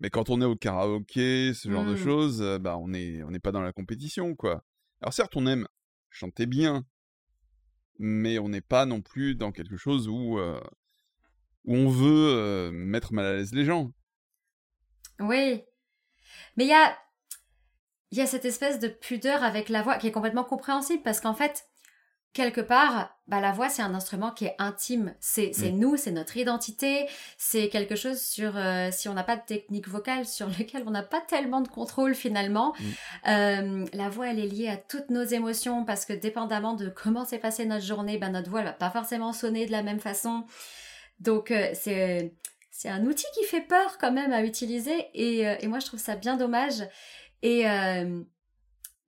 [0.00, 1.96] mais quand on est au karaoké, ce genre de mmh.
[1.96, 4.62] choses, bah on n'est on n'est pas dans la compétition, quoi.
[5.00, 5.66] Alors certes, on aime
[6.10, 6.84] chanter bien,
[7.98, 13.26] mais on n'est pas non plus dans quelque chose où, où on veut mettre mal
[13.26, 13.92] à l'aise les gens.
[15.20, 15.62] Oui.
[16.56, 16.96] Mais il y a,
[18.12, 21.34] y a cette espèce de pudeur avec la voix qui est complètement compréhensible parce qu'en
[21.34, 21.66] fait,
[22.36, 25.14] quelque part, bah, la voix, c'est un instrument qui est intime.
[25.20, 25.70] C'est mm.
[25.70, 27.06] nous, c'est notre identité.
[27.38, 30.90] C'est quelque chose sur, euh, si on n'a pas de technique vocale, sur lequel on
[30.90, 32.74] n'a pas tellement de contrôle finalement.
[32.78, 32.84] Mm.
[33.28, 37.24] Euh, la voix, elle est liée à toutes nos émotions parce que dépendamment de comment
[37.24, 40.00] s'est passée notre journée, bah, notre voix, elle va pas forcément sonner de la même
[40.00, 40.44] façon.
[41.20, 42.34] Donc, euh, c'est
[42.70, 45.98] c'est un outil qui fait peur quand même à utiliser et, et moi, je trouve
[45.98, 46.82] ça bien dommage.
[47.42, 47.66] Et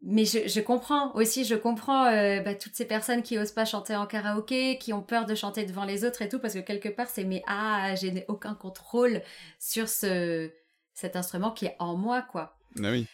[0.00, 3.64] mais je, je, comprends aussi, je comprends euh, bah, toutes ces personnes qui osent pas
[3.64, 6.60] chanter en karaoké, qui ont peur de chanter devant les autres et tout, parce que
[6.60, 9.22] quelque part c'est mais ah, j'ai aucun contrôle
[9.58, 10.50] sur ce
[10.94, 12.56] cet instrument qui est en moi, quoi.
[12.82, 13.06] Ah oui.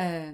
[0.00, 0.32] Euh,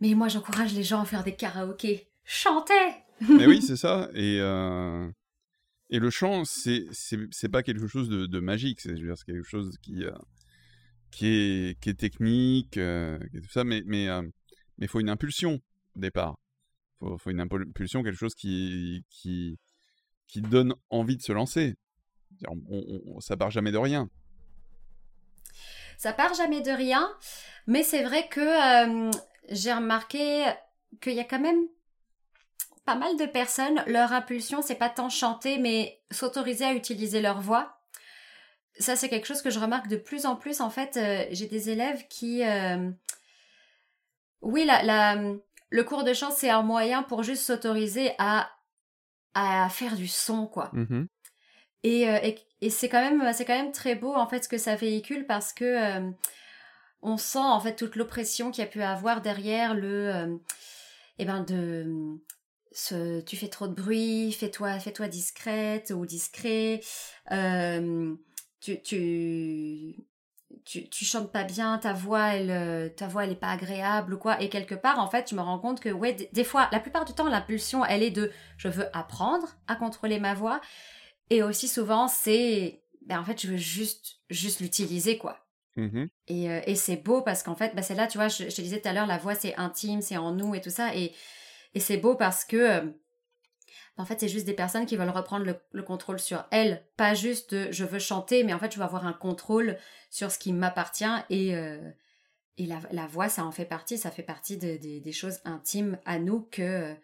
[0.00, 2.08] mais moi j'encourage les gens à faire des karaokés.
[2.24, 2.74] Chantez
[3.28, 4.10] Mais oui, c'est ça.
[4.12, 5.08] Et, euh...
[5.88, 10.04] et le chant, c'est c'est pas quelque chose de, de magique, c'est quelque chose qui,
[10.04, 10.10] euh,
[11.14, 13.82] qui, est, technique, euh, tout ça, mais.
[13.86, 14.08] mais
[14.78, 15.60] mais il faut une impulsion
[15.96, 16.36] au départ.
[17.02, 19.58] Il faut, une impulsion, quelque chose qui, qui,
[20.36, 21.76] donne envie de se lancer.
[23.20, 24.08] Ça part jamais de rien.
[25.96, 27.08] Ça part jamais de rien,
[27.66, 29.10] mais c'est vrai que euh,
[29.48, 30.44] j'ai remarqué
[31.00, 31.68] qu'il y a quand même
[32.84, 37.40] pas mal de personnes, leur impulsion, c'est pas tant chanter, mais s'autoriser à utiliser leur
[37.40, 37.78] voix.
[38.78, 40.60] Ça, c'est quelque chose que je remarque de plus en plus.
[40.60, 42.90] En fait, euh, j'ai des élèves qui, euh,
[44.40, 45.16] oui, la,
[45.70, 48.50] le cours de chant, c'est un moyen pour juste s'autoriser à,
[49.34, 50.70] à faire du son, quoi.
[50.72, 51.06] Mmh
[51.86, 54.48] et, euh, et, et c'est quand même c'est quand même très beau en fait ce
[54.48, 56.10] que ça véhicule parce que euh,
[57.02, 60.40] on sent en fait toute l'oppression qu'il y a pu avoir derrière le
[61.18, 62.16] eh ben de
[62.72, 66.80] ce, tu fais trop de bruit, fais-toi fais-toi discrète ou discret,
[68.64, 70.06] tu, tu
[70.64, 74.14] tu, tu chantes pas bien, ta voix elle euh, ta voix elle est pas agréable
[74.14, 74.40] ou quoi.
[74.40, 77.04] Et quelque part en fait je me rends compte que ouais des fois la plupart
[77.04, 80.60] du temps l'impulsion elle est de je veux apprendre à contrôler ma voix
[81.30, 85.40] et aussi souvent c'est ben en fait je veux juste juste l'utiliser quoi.
[85.76, 88.44] Mmh et, euh, et c'est beau parce qu'en fait ben c'est là tu vois je,
[88.44, 90.70] je te disais tout à l'heure la voix c'est intime, c'est en nous et tout
[90.70, 90.94] ça.
[90.94, 91.12] Et
[91.74, 92.82] et c'est beau parce que euh,
[93.96, 97.70] en fait, c'est juste des personnes qui veulent reprendre le, contrôle sur elles, pas juste
[97.70, 99.76] je veux chanter, mais en fait, je veux avoir un contrôle
[100.10, 101.90] sur ce qui m'appartient et, euh,
[102.56, 106.42] et la, voix, ça en fait partie, ça fait partie des choses intimes à nous
[106.50, 106.94] que,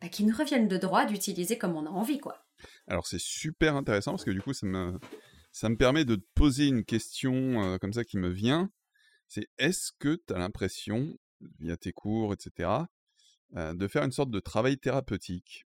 [0.00, 2.44] bah, qui nous reviennent de droit d'utiliser comme on a envie, quoi.
[2.86, 7.62] Alors, c'est super intéressant parce que du coup, ça me, permet de poser une question
[7.62, 8.70] euh, comme ça qui me vient.
[9.28, 11.16] C'est est-ce que tu as l'impression,
[11.58, 12.70] via tes cours, etc.,
[13.56, 15.66] euh, de faire une sorte de travail thérapeutique?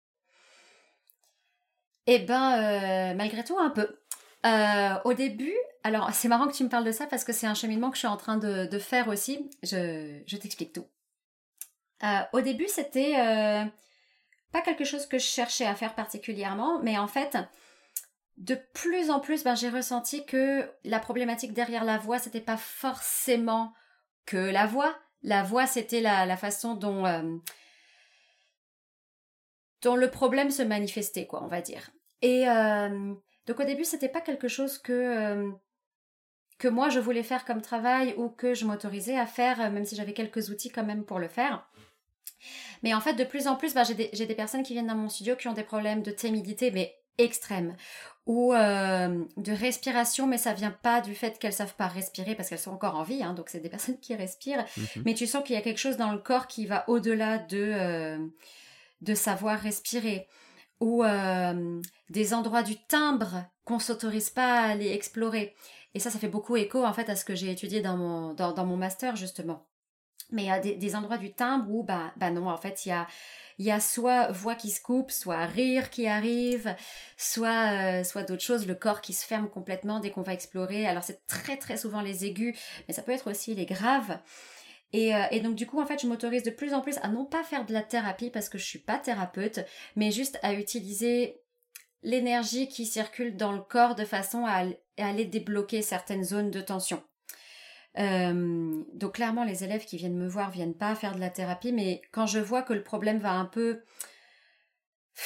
[2.08, 4.00] Eh ben, euh, malgré tout, un peu.
[4.46, 7.48] Euh, au début, alors c'est marrant que tu me parles de ça parce que c'est
[7.48, 9.50] un cheminement que je suis en train de, faire aussi.
[9.62, 10.88] Je, je t'explique tout.
[12.04, 13.14] Euh, au début, c'était
[14.52, 17.38] pas quelque chose que je cherchais à faire particulièrement, mais en fait,
[18.38, 22.58] de plus en plus, ben, j'ai ressenti que la problématique derrière la voix, c'était pas
[22.58, 23.74] forcément
[24.26, 24.96] que la voix.
[25.24, 27.42] La voix, c'était la, la façon dont
[29.82, 31.92] dont le problème se manifestait, quoi, on va dire.
[32.22, 33.14] Et euh,
[33.46, 35.52] donc au début, c'était pas quelque chose que euh,
[36.58, 39.96] que moi je voulais faire comme travail ou que je m'autorisais à faire, même si
[39.96, 41.68] j'avais quelques outils quand même pour le faire.
[42.84, 44.96] Mais en fait, de plus en plus, bah, j'ai des, des, personnes qui viennent dans
[44.96, 47.76] mon studio qui ont des problèmes de timidité, mais extrêmes,
[48.26, 52.50] ou euh, de respiration, mais ça vient pas du fait qu'elles savent pas respirer parce
[52.50, 55.04] qu'elles sont encore en vie, hein, donc c'est des personnes qui respirent, mhm.
[55.06, 57.72] mais tu sens qu'il y a quelque chose dans le corps qui va au-delà de,
[57.74, 58.18] euh,
[59.02, 60.28] de savoir respirer,
[60.80, 65.56] ou euh, des endroits du timbre qu'on s'autorise pas à aller explorer.
[65.94, 68.34] Et ça, ça fait beaucoup écho en fait à ce que j'ai étudié dans mon,
[68.34, 69.68] dans, mon master justement.
[70.32, 72.90] Mais il y a des, endroits du timbre où, bah, bah non, en fait, il
[72.90, 73.08] y a,
[73.60, 76.76] y a soit voix qui se coupe, soit rire qui arrive,
[77.16, 80.86] soit, euh, soit d'autres choses, le corps qui se ferme complètement dès qu'on va explorer.
[80.86, 82.58] Alors c'est très très souvent les aigus,
[82.88, 84.20] mais ça peut être aussi les graves.
[84.94, 87.10] Et, euh, et, donc du coup, en fait, je m'autorise de plus en plus à
[87.10, 89.60] non pas faire de la thérapie parce que je suis pas thérapeute,
[89.96, 91.42] mais juste à utiliser
[92.04, 94.64] l'énergie qui circule dans le corps de façon à
[94.98, 97.04] aller débloquer certaines zones de tension.
[98.00, 101.74] Euh, donc clairement, les élèves qui viennent me voir viennent pas faire de la thérapie,
[101.74, 103.82] mais quand je vois que le problème va un peu...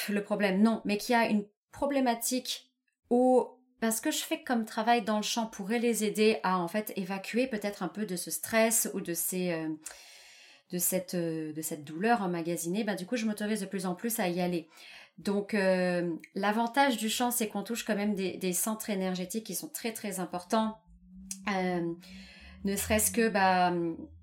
[0.07, 2.72] Le problème, non, mais qu'il y a une problématique
[3.09, 3.47] où...
[3.82, 6.94] Parce que je fais comme travail dans le champ pourrait les aider à en fait
[6.96, 9.52] évacuer peut-être un peu de ce stress ou de ces...
[9.52, 9.68] Euh,
[10.72, 13.94] de cette, euh, de cette douleur emmagasinée, ben, du coup je m'autorise de plus en
[13.94, 14.70] plus à y aller.
[15.18, 15.52] Donc
[16.34, 19.92] l'avantage du chant, c'est qu'on touche quand même des, des, centres énergétiques qui sont très
[19.92, 20.80] très importants.
[21.50, 21.94] Euh,
[22.64, 23.74] ne serait-ce que bah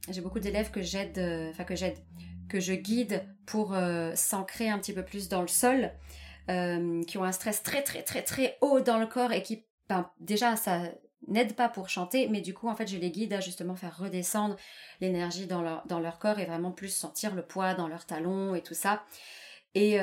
[0.09, 1.99] j'ai beaucoup d'élèves que j'aide euh, enfin que j'aide
[2.49, 5.91] que je guide pour euh, s'ancrer un petit peu plus dans le sol
[6.51, 9.67] euh, qui ont un stress très très très très haut dans le corps et qui
[9.89, 10.83] ben, déjà ça
[11.27, 13.99] n'aide pas pour chanter mais du coup en fait je les guide à justement faire
[13.99, 14.57] redescendre
[15.01, 18.55] l'énergie dans leur dans leur corps et vraiment plus sentir le poids dans leurs talons
[18.55, 19.03] et tout ça
[19.75, 19.99] et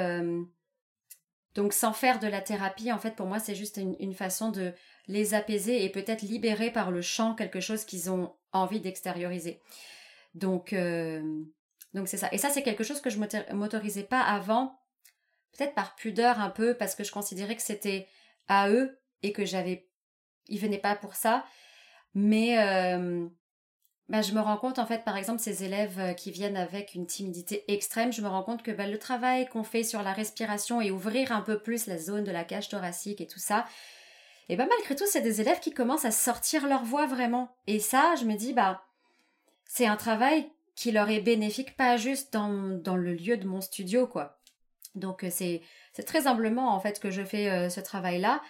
[1.55, 4.73] donc sans faire de la thérapie en fait pour moi c'est juste une façon de
[5.07, 9.61] les apaiser et peut-être libérer par le chant quelque chose qu'ils ont envie d'extérioriser.
[10.33, 11.43] Donc, euh,
[11.93, 12.29] donc c'est ça.
[12.31, 13.19] Et ça, c'est quelque chose que je
[13.53, 14.79] m'autorisais pas avant,
[15.55, 18.07] peut-être par pudeur un peu, parce que je considérais que c'était
[18.47, 19.87] à eux et que j'avais,
[20.47, 21.45] ils venaient pas pour ça.
[22.13, 23.27] Mais euh,
[24.09, 26.93] bah, je me rends compte, en fait, par exemple, ces élèves euh, qui viennent avec
[26.93, 30.13] une timidité extrême, je me rends compte que bah, le travail qu'on fait sur la
[30.13, 33.65] respiration et ouvrir un peu plus la zone de la cage thoracique et tout ça,
[34.47, 37.55] et bah malgré tout, c'est des élèves qui commencent à sortir leur voix vraiment.
[37.67, 38.83] Et ça, je me dis, bah,
[39.65, 43.61] c'est un travail qui leur est bénéfique, pas juste dans, dans le lieu de mon
[43.61, 44.34] studio, quoi.
[44.95, 45.61] Donc euh, c'est
[45.93, 48.41] c'est très humblement en fait que je fais euh, ce travail-là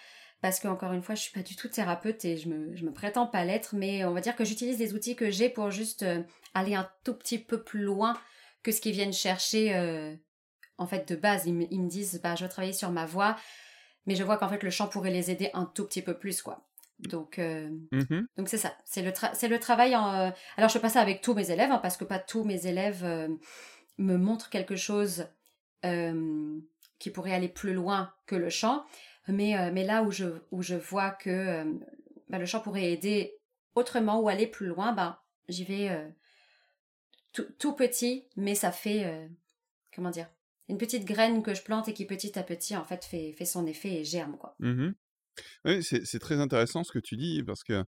[0.42, 2.86] parce que encore une fois je suis pas du tout thérapeute et je me je
[2.86, 5.72] me prétends pas l'être mais on va dire que j'utilise des outils que j'ai pour
[5.72, 6.22] juste euh,
[6.54, 8.18] aller un tout petit peu plus loin
[8.64, 10.18] que ce qu'ils viennent chercher
[10.78, 13.06] en fait de base ils me, ils me disent bah je vais travailler sur ma
[13.06, 13.36] voix
[14.06, 16.42] mais je vois qu'en fait le chant pourrait les aider un tout petit peu plus
[16.42, 16.68] quoi.
[17.00, 18.26] Donc euh, mm-hmm.
[18.38, 21.22] donc c'est ça, c'est le c'est le travail en alors je fais pas ça avec
[21.22, 23.04] tous mes élèves hein, parce que pas tous mes élèves
[23.98, 25.28] me montrent quelque chose
[27.00, 28.86] qui pourrait aller plus loin que le chant,
[29.28, 31.64] mais mais là où je vois que
[32.30, 33.38] bah, le chant pourrait aider
[33.76, 36.14] autrement ou aller plus loin, bah j'y vais
[37.34, 39.30] tout, petit, mais ça fait
[39.94, 40.30] comment dire
[40.68, 43.68] une petite graine que je plante et qui petit à petit en fait fait, son
[43.68, 44.56] effet et germe quoi.
[44.60, 44.92] Mmh
[45.82, 47.84] c'est très intéressant ce que tu dis parce que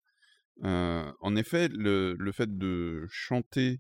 [0.62, 3.80] en effet le, fait de chanter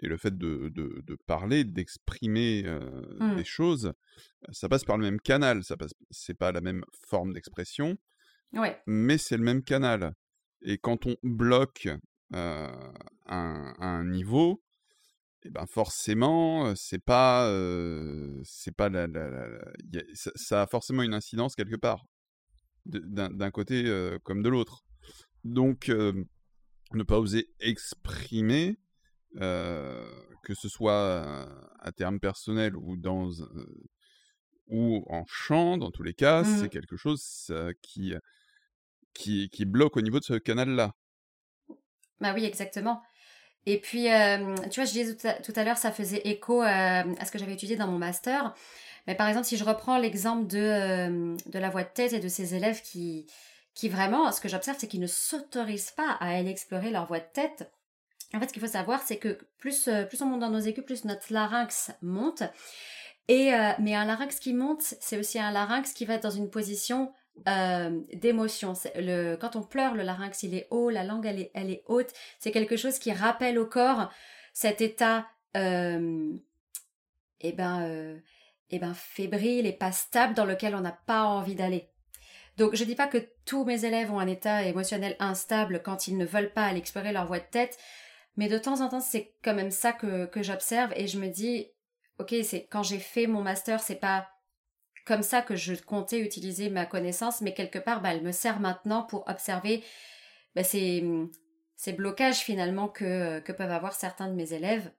[0.00, 3.36] et le fait de, de, de parler, d'exprimer mmh.
[3.36, 3.92] des choses,
[4.52, 5.64] ça passe par le même canal.
[5.64, 7.96] Ça passe, c'est pas la même forme d'expression,
[8.52, 8.80] ouais.
[8.86, 10.14] mais c'est le même canal.
[10.62, 11.88] Et quand on bloque
[12.32, 12.92] un,
[13.26, 14.62] un niveau,
[15.42, 17.48] et ben forcément, c'est pas,
[18.44, 19.06] c'est pas la,
[20.14, 22.04] ça, a forcément une incidence quelque part,
[22.84, 23.84] d'un côté
[24.24, 24.84] comme de l'autre.
[25.44, 28.78] Donc, ne pas oser exprimer,
[29.38, 31.48] que ce soit
[31.80, 33.30] à terme personnel ou dans
[34.68, 36.68] ou en chant, dans tous les cas, c'est mmh.
[36.70, 38.14] quelque chose qui,
[39.14, 40.92] qui, qui bloque au niveau de ce canal-là.
[42.20, 43.02] Bah oui, exactement.
[43.66, 47.24] Et puis, euh, tu vois, je disais tout à, l'heure, ça faisait écho euh, à
[47.24, 48.54] ce que j'avais étudié dans mon master.
[49.06, 52.20] Mais par exemple, si je reprends l'exemple de, euh, de la voix de tête et
[52.20, 53.26] de ces élèves qui,
[53.74, 57.18] qui vraiment, ce que j'observe, c'est qu'ils ne s'autorisent pas à aller explorer leur voix
[57.18, 57.70] de tête.
[58.34, 60.84] En fait, ce qu'il faut savoir, c'est que plus, plus on monte dans nos écus,
[60.84, 62.42] plus notre larynx monte.
[63.28, 67.12] Et, mais un larynx qui monte, c'est aussi un larynx qui va dans une position
[67.48, 68.72] euh, d'émotion.
[69.40, 72.10] Quand on pleure, le larynx il est haut, la langue elle est, elle est haute.
[72.38, 74.10] C'est quelque chose qui rappelle au corps
[74.54, 76.32] cet état, euh,
[77.42, 78.18] eh ben, euh,
[78.70, 81.90] eh ben, fébrile et pas stable dans lequel on n'a pas envie d'aller.
[82.56, 86.16] Donc je dis pas que tous mes élèves ont un état émotionnel instable quand ils
[86.16, 87.78] ne veulent pas aller explorer leur voie de tête,
[88.36, 91.28] mais de temps en temps c'est quand même ça que, que j'observe et je me
[91.28, 91.68] dis,
[92.18, 94.28] ok, c'est quand j'ai fait mon master, c'est pas
[95.06, 98.58] comme ça que je comptais utiliser ma connaissance, mais quelque part, bah, elle me sert
[98.60, 99.84] maintenant pour observer
[100.56, 101.04] bah, ces,
[101.76, 104.90] ces blocages finalement que, que peuvent avoir certains de mes élèves.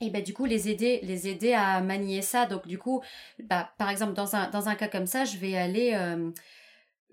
[0.00, 2.46] Et ben du coup les aider les aider à manier ça.
[2.46, 3.02] Donc du coup
[3.38, 6.32] bah par exemple dans un dans un cas comme ça je vais aller euh,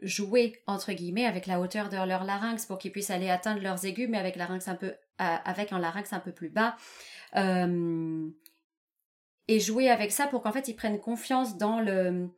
[0.02, 3.86] jouer entre guillemets avec la hauteur de leur larynx pour qu'ils puissent aller atteindre leurs
[3.86, 6.76] aigus mais avec larynx un peu avec un larynx un peu plus bas
[7.36, 8.30] euh,
[9.48, 12.30] et jouer avec ça pour qu'en fait ils prennent confiance dans le,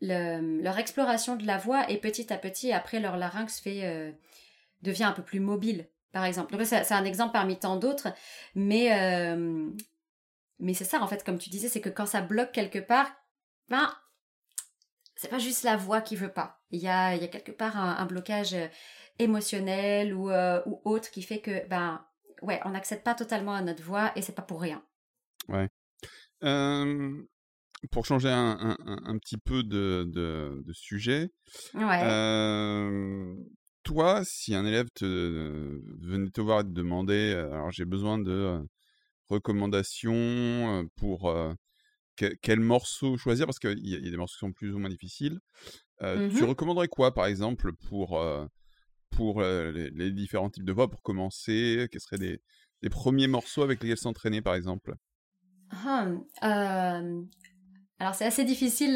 [0.00, 4.12] leur exploration de la voix et petit à petit après leur larynx fait euh,
[4.82, 6.62] devient un peu plus mobile par exemple.
[6.64, 8.08] C'est un exemple parmi tant d'autres,
[8.54, 9.70] mais euh,
[10.58, 13.10] mais c'est ça en fait, comme tu disais, c'est que quand ça bloque quelque part,
[13.68, 13.90] ben
[15.22, 16.60] c'est pas juste la voix qui veut pas.
[16.72, 18.66] Il y a il y a quelque part un, blocage euh,
[19.20, 22.04] émotionnel ou euh, ou autre qui fait que ben
[22.42, 24.82] ouais, on n'accède pas totalement à notre voix et c'est pas pour rien.
[25.48, 25.68] Ouais.
[27.90, 31.30] pour changer un, un, petit peu de, de, de sujet,
[31.74, 32.02] ouais
[33.84, 35.04] toi, si un élève te,
[36.00, 38.60] venait te voir et te demandait, alors j'ai besoin de
[39.28, 41.34] recommandations pour
[42.16, 45.40] quel, morceau choisir, parce qu'il y, a des morceaux qui sont plus ou moins difficiles,
[46.00, 48.20] mmh tu recommanderais quoi, par exemple, pour,
[49.10, 51.88] pour les, différents types de voix, pour commencer?
[51.90, 52.40] Quels seraient des,
[52.90, 54.94] premiers morceaux avec lesquels s'entraîner, par exemple?
[55.70, 56.06] Ah,
[56.40, 58.94] Alors c'est assez difficile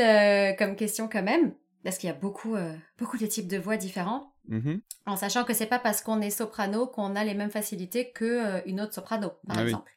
[0.59, 1.55] comme question quand même,
[1.85, 2.57] parce qu'il y a beaucoup,
[2.99, 4.33] beaucoup de types de voix différents.
[4.49, 8.11] Mmh en sachant que c'est pas parce qu'on est soprano qu'on a les mêmes facilités
[8.11, 9.93] que euh, une autre soprano, par ah exemple.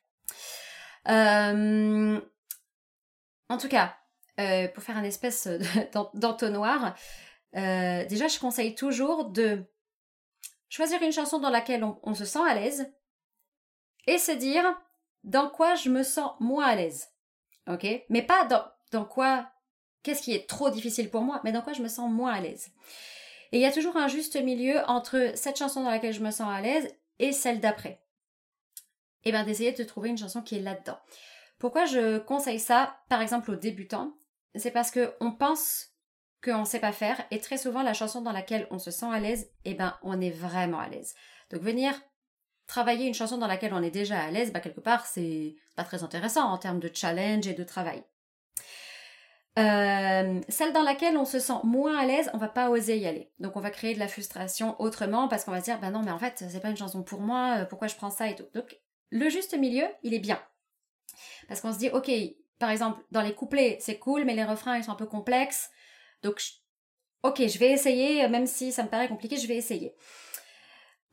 [1.07, 2.21] Euh,
[3.49, 3.97] en tout cas,
[4.39, 5.47] euh, pour faire un espèce
[6.13, 6.95] d'entonnoir,
[7.53, 9.65] déjà je conseille toujours de
[10.69, 12.91] choisir une chanson dans laquelle on, se sent à l'aise
[14.07, 14.63] et se dire
[15.23, 17.09] dans quoi je me sens moins à l'aise.
[17.67, 17.85] Ok?
[18.09, 19.49] Mais pas dans, dans quoi,
[20.03, 22.39] qu'est-ce qui est trop difficile pour moi, mais dans quoi je me sens moins à
[22.39, 22.71] l'aise.
[23.51, 26.31] Et il y a toujours un juste milieu entre cette chanson dans laquelle je me
[26.31, 26.87] sens à l'aise
[27.17, 28.01] et celle d'après.
[29.25, 30.97] Et eh bien d'essayer de trouver une chanson qui est là-dedans.
[31.59, 34.13] Pourquoi je conseille ça, par exemple aux débutants?
[34.55, 35.89] C'est parce que on pense
[36.43, 39.07] qu'on ne sait pas faire et très souvent la chanson dans laquelle on se sent
[39.11, 41.13] à l'aise, eh ben on est vraiment à l'aise.
[41.51, 41.93] Donc venir
[42.65, 45.83] travailler une chanson dans laquelle on est déjà à l'aise, bah quelque part c'est pas
[45.83, 48.03] très intéressant en termes de challenge et de travail.
[49.57, 53.05] Euh, celle dans laquelle on se sent moins à l'aise, on va pas oser y
[53.05, 53.33] aller.
[53.39, 56.03] Donc on va créer de la frustration autrement parce qu'on va se dire bah non
[56.03, 58.35] mais en fait c'est pas une chanson pour moi, euh, pourquoi je prends ça et
[58.35, 58.47] tout.
[58.53, 58.79] Donc
[59.09, 60.39] le juste milieu, il est bien.
[61.47, 62.11] Parce qu'on se dit OK,
[62.57, 65.69] par exemple dans les couplets, c'est cool mais les refrains ils sont un peu complexes.
[66.23, 66.41] Donc
[67.23, 69.95] OK, je vais essayer même si ça me paraît compliqué, je vais essayer.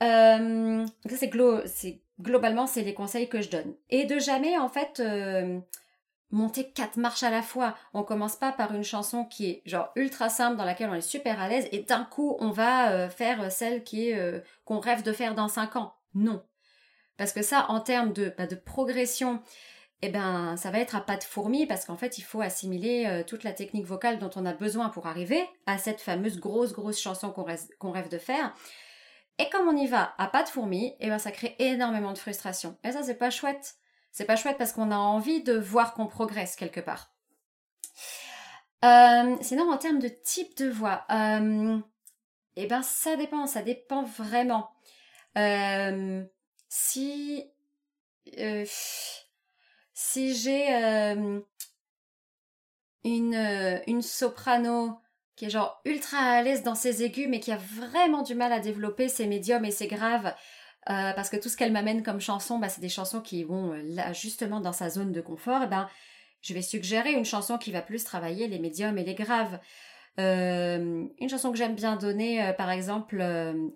[0.03, 3.75] Euh, ça c'est globalement c'est les conseils que je donne.
[3.91, 5.59] Et de jamais en fait euh,
[6.31, 7.77] monter quatre marches à la fois.
[7.95, 11.01] On commence pas par une chanson qui est genre ultra simple dans laquelle on est
[11.01, 14.13] super à l'aise et d'un coup on va euh, faire celle qui
[14.65, 15.95] qu'on rêve de faire dans cinq ans.
[16.15, 16.43] Non.
[17.17, 19.43] Parce que ça, en termes de, bah, de progression,
[20.07, 23.07] eh ben, ça va être à pas de fourmi parce qu'en fait, il faut assimiler
[23.07, 26.73] euh, toute la technique vocale dont on a besoin pour arriver à cette fameuse grosse,
[26.73, 28.55] grosse chanson qu'on rêve, de faire.
[29.39, 32.19] Et comme on y va à pas de fourmi, eh ben, ça crée énormément de
[32.19, 32.77] frustration.
[32.85, 33.77] Et ça, c'est pas chouette
[34.17, 37.13] c'est pas chouette parce qu'on a envie de voir qu'on progresse quelque part.
[38.83, 41.79] Euh, sinon, en termes de type de voix, euh,
[42.57, 44.71] eh ben ça dépend, ça dépend vraiment.
[46.71, 47.45] Si
[49.99, 50.69] si j'ai
[53.05, 54.99] une une soprano
[55.37, 58.53] qui est genre ultra à l'aise dans ses aigus mais qui a vraiment du mal
[58.53, 60.35] à développer ses médiums et ses graves
[60.89, 63.73] euh, parce que tout ce qu'elle m'amène comme chanson, bah, c'est des chansons qui vont
[63.73, 65.65] euh, là, justement dans sa zone de confort.
[65.65, 65.89] Et ben,
[66.43, 69.59] je vais suggérer une chanson qui va plus travailler les médiums et les graves.
[70.19, 73.25] Euh, une chanson que j'aime bien donner, par exemple,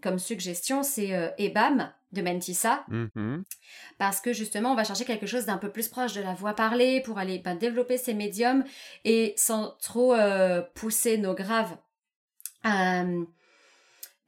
[0.03, 2.85] comme suggestion, c'est Ebam de Mentissa.
[2.91, 3.43] Mm-hmm.
[3.99, 6.55] Parce que justement, on va chercher quelque chose d'un peu plus proche de la voix
[6.55, 8.65] parlée pour aller ben, développer ses médiums
[9.05, 10.15] et sans trop
[10.75, 11.77] pousser nos graves.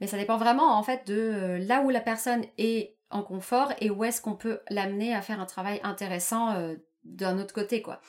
[0.03, 3.73] Mais ça dépend vraiment en fait de euh, là où la personne est en confort
[3.81, 7.83] et où est-ce qu'on peut l'amener à faire un travail intéressant euh, d'un autre côté
[7.83, 8.01] quoi.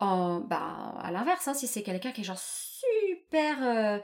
[0.00, 2.40] En, bah, à l'inverse, hein, si c'est quelqu'un qui est genre
[3.30, 3.98] super euh,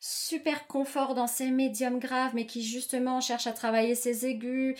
[0.00, 4.78] super confort dans ses médiums graves, mais qui justement cherche à travailler ses aigus,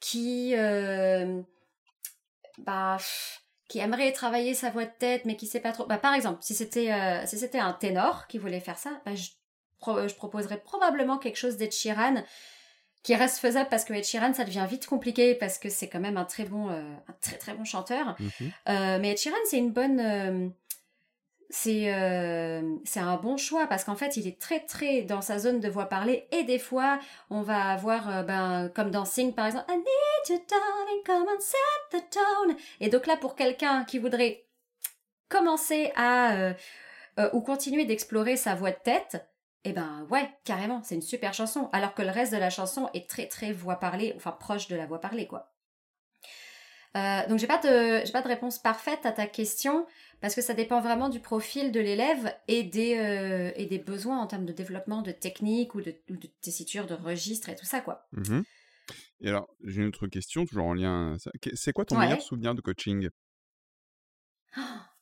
[0.00, 0.54] qui
[2.58, 2.98] bah
[3.68, 5.86] qui aimerait travailler sa voix de tête, mais qui sait pas trop.
[5.86, 9.14] Bah, par exemple, si c'était euh, si c'était un ténor qui voulait faire ça, bah,
[9.14, 9.28] je,
[10.08, 12.24] je proposerais probablement quelque chose d'Ed Sheeran
[13.02, 16.00] qui reste faisable parce que Ed Sheeran ça devient vite compliqué parce que c'est quand
[16.00, 18.16] même un très bon euh, un très très bon chanteur.
[18.68, 20.52] Euh, mais Ed Sheeran c'est une bonne
[21.50, 25.38] c'est euh, c'est un bon choix parce qu'en fait il est très très dans sa
[25.38, 26.98] zone de voix parlée et des fois
[27.30, 29.84] on va avoir euh, ben comme dans Sing par exemple I need
[30.28, 31.56] you darling come on set
[31.90, 32.56] the tone.
[32.80, 34.44] Et donc là pour quelqu'un qui voudrait
[35.30, 36.54] commencer à euh,
[37.32, 39.26] ou continuer d'explorer sa voix de tête
[39.64, 41.70] eh ben ouais carrément c'est une super chanson.
[41.72, 44.76] Alors que le reste de la chanson est très très voix parlée enfin proche de
[44.76, 45.50] la voix parlée quoi.
[47.28, 49.86] Donc j'ai pas de j'ai pas de réponse parfaite à ta question
[50.20, 54.18] parce que ça dépend vraiment du profil de l'élève et des euh, et des besoins
[54.18, 57.80] en termes de développement de technique ou de, de tessiture de registre et tout ça
[57.80, 58.06] quoi.
[58.12, 58.40] Mmh
[59.20, 61.30] et alors j'ai une autre question toujours en lien à ça.
[61.54, 63.08] C'est quoi ton meilleur souvenir de coaching?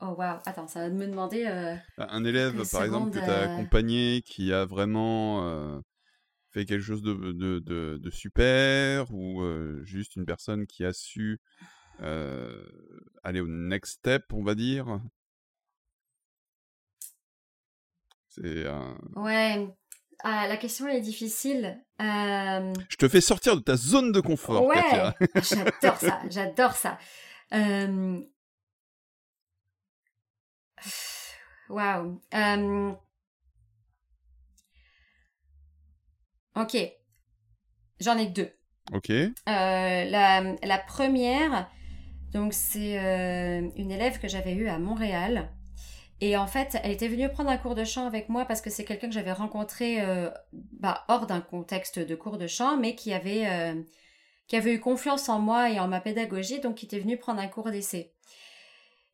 [0.00, 1.46] Oh wow, attends, ça va me demander.
[1.46, 5.82] Euh, bah, un élève, par exemple, que tu as euh accompagné, qui a vraiment
[6.50, 9.42] fait quelque chose de, de, de, de super, ou
[9.84, 11.64] juste une personne qui a su euh,
[12.00, 15.00] aller au next step, on va dire.
[18.28, 18.66] C'est
[19.16, 19.68] Ouais.
[20.26, 21.78] Ah, la question est difficile.
[22.00, 24.80] Euh, Je te fais sortir de ta zone de confort, ouais.
[25.42, 26.98] j'adore ça, j'adore ça.
[27.52, 28.20] Euh,
[31.68, 32.20] waouh.
[36.56, 36.76] Ok.
[38.00, 38.50] J'en ai deux.
[38.92, 39.10] Ok.
[39.46, 41.70] la, la, première,
[42.34, 45.50] donc c'est euh, une élève que j'avais eue à Montréal.
[46.20, 48.70] Et en fait, elle était venue prendre un cours de chant avec moi parce que
[48.70, 52.96] c'est quelqu'un que j'avais rencontré euh, bah, hors d'un contexte de cours de chant, mais
[52.96, 53.80] qui avait, euh,
[54.48, 57.40] qui avait eu confiance en moi et en ma pédagogie, donc qui était venue prendre
[57.40, 58.12] un cours d'essai.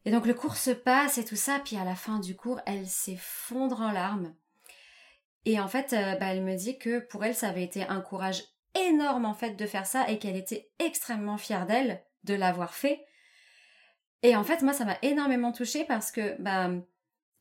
[0.07, 2.61] Et donc le cours se passe et tout ça, puis à la fin du cours,
[2.65, 4.35] elle s'effondre en larmes.
[5.45, 8.45] Et en fait, bah, elle me dit que pour elle, ça avait été un courage
[8.75, 13.05] énorme en fait de faire ça et qu'elle était extrêmement fière d'elle de l'avoir fait
[14.23, 16.71] et en fait, moi, ça m'a énormément touchée parce que, bah,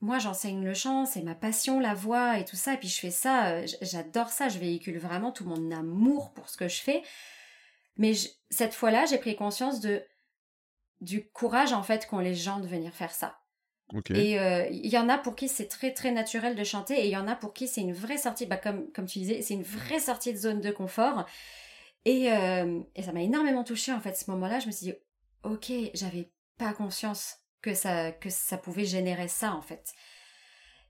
[0.01, 2.73] moi, j'enseigne le chant, c'est ma passion, la voix et tout ça.
[2.73, 6.49] Et puis, je fais ça, euh, j'adore ça, je véhicule vraiment tout mon amour pour
[6.49, 7.03] ce que je fais.
[7.97, 8.13] Mais
[8.49, 10.03] cette fois-là, j'ai pris conscience de
[11.01, 13.39] du courage, en fait, qu'ont les gens de venir faire ça.
[14.13, 17.05] Et euh, il y en a pour qui c'est très très naturel de chanter et
[17.05, 19.41] il y en a pour qui c'est une vraie sortie, bah, comme, comme tu disais,
[19.41, 21.25] c'est une vraie sortie de zone de confort.
[22.05, 24.59] Et, euh, et ça m'a énormément touchée en fait ce moment-là.
[24.59, 24.93] Je me suis dit,
[25.43, 29.93] ok, j'avais pas conscience que ça, que ça pouvait générer ça, en fait.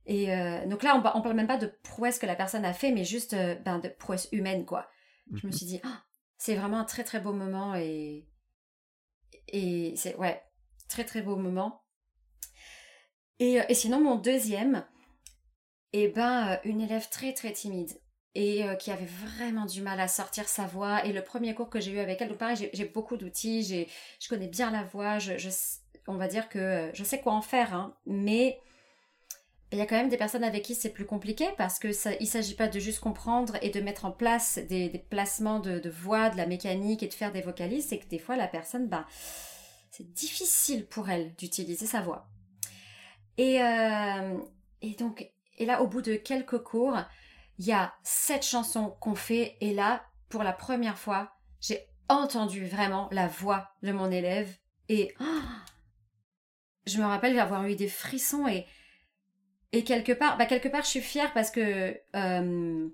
[0.05, 2.74] Et euh, donc là, on, on parle même pas de prouesse que la personne a
[2.74, 4.89] fait, mais juste euh, ben, de prouesse humaine, quoi.
[5.32, 5.57] Je me mhm.
[5.57, 6.03] suis dit, ah,
[6.38, 8.28] c'est vraiment un très très beau moment et,
[9.47, 10.41] et c'est, ouais,
[10.89, 11.84] très très beau moment.
[13.38, 14.86] Et, euh, et sinon, mon deuxième,
[15.93, 17.99] et eh ben, une élève très très timide
[18.36, 21.03] et qui avait vraiment du mal à sortir sa voix.
[21.05, 23.88] Et le premier cours que j'ai eu avec elle, donc pareil, j'ai beaucoup d'outils,
[24.19, 25.34] je connais bien la voix, je,
[26.07, 28.59] on va dire que je sais quoi en faire, hein, mais
[29.71, 32.11] il y a quand même des personnes avec qui c'est plus compliqué parce que ça,
[32.19, 36.30] il s'agit pas de juste comprendre et de mettre en place des, placements de, voix,
[36.32, 39.05] de la mécanique et de faire des vocalises, c'est que des fois la personne, bah,
[39.91, 42.27] c'est difficile pour elle d'utiliser sa voix.
[43.38, 43.59] Et,
[44.82, 46.97] et donc, et là, au bout de quelques cours,
[47.60, 52.66] il y a sept chansons qu'on fait et là, pour la première fois, j'ai entendu
[52.66, 54.49] vraiment la voix de mon élève
[54.88, 55.14] et
[56.88, 58.66] je me rappelle avoir eu des frissons et
[59.72, 62.89] et quelque part, bah quelque part, je suis fière parce que euh,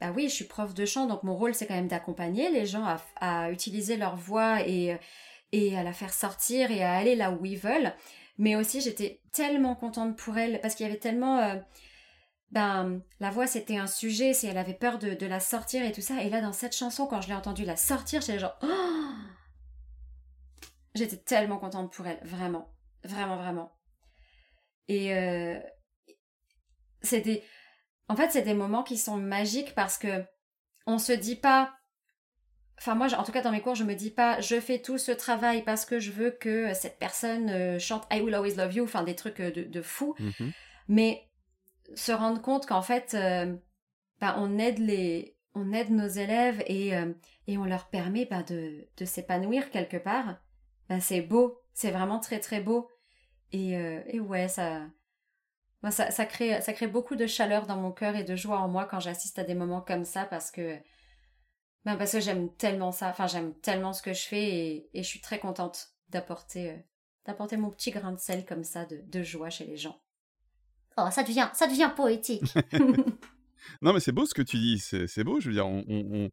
[0.00, 2.66] bah oui, je suis prof de chant, donc mon rôle c'est quand même d'accompagner les
[2.66, 4.96] gens à, à, utiliser leur voix et
[5.52, 7.92] et à la faire sortir et à aller là où ils veulent.
[8.38, 11.54] Mais aussi, j'étais tellement contente pour elle parce qu'il y avait tellement euh,
[12.52, 16.00] ben la voix c'était un sujet, si elle avait peur de, la sortir et tout
[16.00, 16.22] ça.
[16.22, 19.12] Et là dans cette chanson, quand je l'ai entendue la sortir, j'étais genre oh
[20.94, 22.72] J'étais tellement contente pour elle, vraiment,
[23.04, 23.76] vraiment, vraiment.
[24.88, 25.58] Et euh,
[27.02, 27.42] c'est des,
[28.08, 30.24] en fait c'est des moments qui sont magiques parce que
[30.86, 31.74] on se dit pas,
[32.78, 34.96] enfin moi en tout cas dans mes cours je me dis pas je fais tout
[34.96, 38.74] ce travail parce que je veux que cette personne euh, chante I Will Always Love
[38.74, 40.52] You, enfin des trucs de, de fou, mm-hmm.
[40.88, 41.28] mais
[41.94, 43.56] se rendre compte qu'en fait, euh,
[44.20, 47.12] bah, on aide les, on aide nos élèves et, euh,
[47.46, 50.36] et on leur permet bah, de, de s'épanouir quelque part.
[50.88, 52.88] Bah, c'est beau, c'est vraiment très très beau.
[53.52, 54.82] Et, euh, et ouais, ça,
[55.90, 58.68] ça, ça, crée, ça crée beaucoup de chaleur dans mon cœur et de joie en
[58.68, 60.78] moi quand j'assiste à des moments comme ça parce que
[61.84, 65.02] Ben parce que j'aime tellement ça, enfin j'aime tellement ce que je fais et, et
[65.02, 66.76] je suis très contente d'apporter euh,
[67.24, 70.00] d'apporter mon petit grain de sel comme ça de, de joie chez les gens.
[70.96, 72.54] Oh, ça devient, ça devient poétique.
[73.82, 75.40] non, mais c'est beau ce que tu dis, c'est beau.
[75.40, 76.30] Je veux dire, on, on,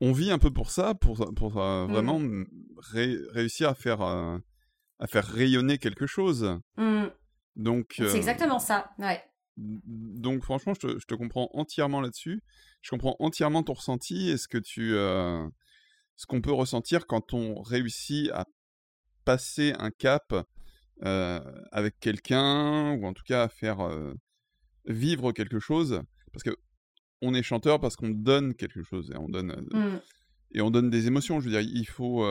[0.00, 2.46] on, vit un peu pour ça, pour, pour euh, vraiment mmh.
[3.32, 4.38] réussir à faire, euh,
[4.98, 6.58] à faire rayonner quelque chose.
[6.76, 7.06] Mmh.
[7.56, 7.94] Donc.
[7.98, 9.22] C'est exactement ça, ouais.
[9.56, 12.42] Donc, franchement, je te, je te comprends entièrement là-dessus
[12.84, 15.48] je comprends entièrement ton ressenti et ce que tu, euh,
[16.16, 18.44] ce qu'on peut ressentir quand on réussit à
[19.24, 20.42] passer un cap euh,
[21.02, 24.14] avec quelqu'un ou en tout cas à faire euh,
[24.86, 26.00] vivre quelque chose
[26.32, 26.56] parce que
[27.22, 30.00] on est chanteur parce qu'on donne quelque chose et on donne mmh.
[30.52, 31.40] et on donne des émotions.
[31.40, 32.24] Je veux dire, il faut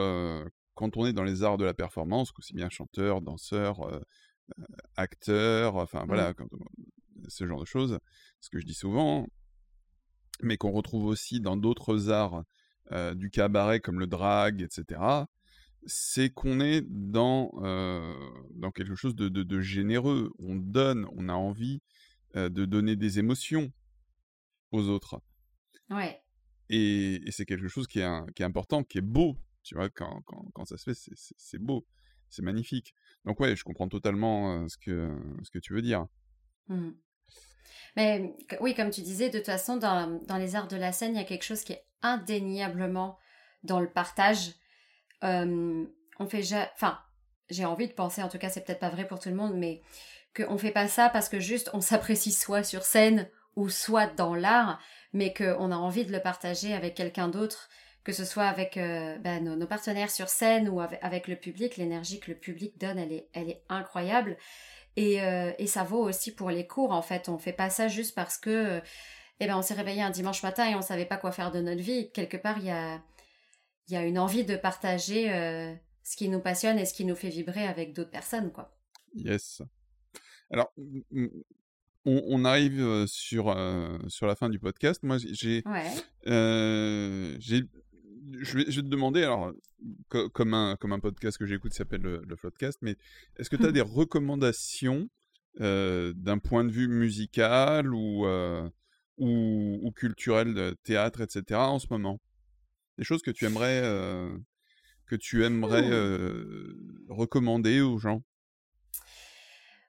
[0.76, 4.01] quand on est dans les arts de la performance, aussi bien chanteur, danseur,
[4.97, 7.26] acteur, enfin voilà, mmh.
[7.28, 7.97] ce genre de choses.
[8.39, 9.28] Ce que je dis souvent,
[10.41, 12.43] mais qu'on retrouve aussi dans d'autres arts
[12.91, 15.01] euh, du cabaret comme le drag, etc.,
[15.86, 18.13] c'est qu'on est dans, euh,
[18.51, 20.31] dans quelque chose de, de, généreux.
[20.39, 21.81] On donne, on a envie
[22.36, 23.71] euh, de donner des émotions
[24.71, 25.21] aux autres.
[25.89, 26.21] Ouais.
[26.69, 29.38] Et, et c'est quelque chose qui est, qui est important, qui est beau.
[29.63, 31.86] Tu vois, quand, quand, quand ça se fait, c'est beau,
[32.29, 32.93] c'est magnifique.
[33.25, 36.05] Donc ouais, je comprends totalement ce, que, ce que tu veux dire.
[36.67, 36.91] Mmh.
[37.95, 41.13] Mais oui, comme tu disais, de toute façon, dans, dans, les arts de la scène,
[41.13, 43.17] il y a quelque chose qui est indéniablement
[43.63, 44.53] dans le partage.
[45.24, 45.86] Euh,
[46.19, 46.43] on fait,
[46.76, 46.99] enfin,
[47.49, 49.55] j'ai envie de penser, en tout cas, c'est peut-être pas vrai pour tout le monde,
[49.55, 49.82] mais
[50.36, 54.34] qu'on fait pas ça parce que juste on s'apprécie soit sur scène ou soit dans
[54.34, 54.80] l'art,
[55.13, 57.69] mais qu'on a envie de le partager avec quelqu'un d'autre,
[58.03, 61.78] que ce soit avec euh, ben, nos, partenaires sur scène ou avec, le public.
[61.78, 64.38] L'énergie que le public donne, elle est, elle est incroyable.
[64.95, 67.30] Et, euh, et, ça vaut aussi pour les cours, en fait.
[67.30, 68.82] On fait pas ça juste parce que,
[69.39, 71.61] eh ben, on s'est réveillé un dimanche matin et on savait pas quoi faire de
[71.61, 72.11] notre vie.
[72.11, 73.01] Quelque part, il y a,
[73.89, 75.73] y a une envie de partager euh,
[76.03, 78.77] ce qui nous passionne et ce qui nous fait vibrer avec d'autres personnes, quoi.
[79.15, 79.61] Yes.
[80.49, 81.29] Alors, on,
[82.05, 83.55] on arrive sur,
[84.07, 85.03] sur la fin du podcast.
[85.03, 87.36] Moi, j'ai ouais.
[87.39, 87.63] j'ai
[88.39, 89.51] je vais, te demander, alors,
[90.09, 92.95] comme, un, comme un podcast que j'écoute s'appelle le, le Floodcast, mais
[93.38, 95.09] est-ce que tu as des recommandations
[95.61, 98.67] euh, d'un point de vue musical ou, euh,
[99.17, 102.19] ou, ou, culturel, de théâtre, etc., en ce moment?
[102.97, 104.37] Des choses que tu aimerais, euh,
[105.07, 105.89] que tu aimerais
[107.09, 108.21] recommander aux gens?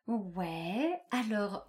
[0.06, 1.64] Ouais, alors,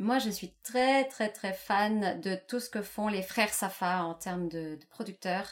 [0.00, 4.02] moi, je suis très, très, très fan de tout ce que font les frères Safa
[4.02, 5.46] en termes de, producteurs.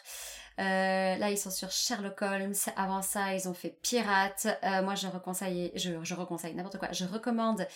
[0.59, 2.55] Euh, là, ils sont sur Sherlock Holmes.
[2.75, 4.47] Avant ça, ils ont fait Pirate.
[4.65, 6.91] Euh, moi, je reconseille, je, je reconseille n'importe quoi.
[6.93, 7.67] Je recommande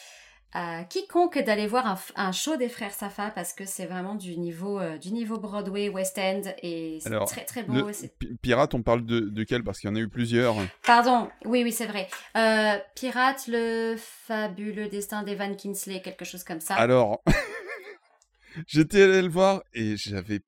[0.53, 4.79] à quiconque d'aller voir un, show des frères Safa parce que c'est vraiment du niveau
[4.79, 7.91] euh, du niveau Broadway West End et c'est très très beau.
[8.43, 9.65] Pirate, on parle de, de quel?
[9.65, 10.57] Parce qu'il y en a eu plusieurs.
[10.85, 12.09] Pardon, oui oui c'est vrai.
[12.37, 16.75] Euh, Pirate, le fabuleux destin d'Evan Kinsley, quelque chose comme ça.
[16.75, 17.23] Alors,
[18.67, 20.41] j'étais allé le voir et j'avais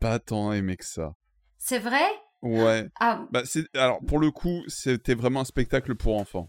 [0.00, 1.14] pas tant aimé que ça.
[1.58, 2.04] C'est vrai?
[2.42, 2.86] Ouais.
[3.00, 3.26] Ah.
[3.32, 3.42] Bah,
[3.74, 6.48] alors pour le coup, c'était vraiment un spectacle pour enfants.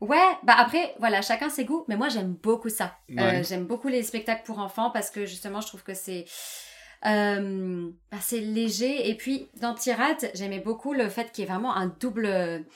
[0.00, 2.98] Ouais, bah après, voilà, chacun ses goûts, mais moi j'aime beaucoup ça.
[3.18, 6.26] Euh, j'aime beaucoup les spectacles pour enfants parce que justement je trouve que c'est
[7.06, 9.08] euh, bah, c'est léger.
[9.08, 12.66] Et puis dans Pirate, j'aimais beaucoup le fait qu'il y ait vraiment un double,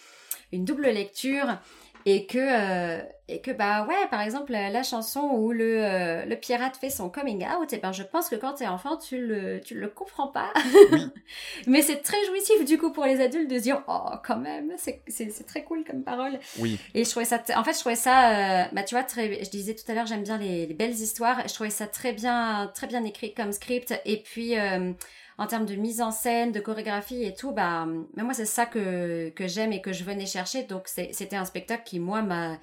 [0.52, 1.58] une double lecture
[2.06, 6.36] et que euh, et que bah ouais par exemple la, chanson où le euh, le
[6.36, 9.60] pirate fait son coming out et ben je pense que quand t'es enfant tu le
[9.60, 10.52] tu le comprends pas.
[11.66, 14.72] Mais c'est très jouissif du coup pour les adultes de se dire oh quand même
[14.76, 16.38] c'est c'est très cool comme parole.
[16.58, 16.78] Oui.
[16.94, 19.50] Et je trouvais ça en fait je trouvais ça euh, bah tu vois très je
[19.50, 21.46] disais tout à l'heure j'aime bien les, les, belles histoires.
[21.46, 23.94] Je trouvais ça très bien très bien écrit comme script.
[24.04, 24.56] Et puis
[25.40, 28.66] en termes de mise en scène, de chorégraphie et tout, bah, mais moi, c'est ça
[28.66, 30.64] que, que j'aime et que je venais chercher.
[30.64, 32.58] Donc, c'était un spectacle qui, moi, m'a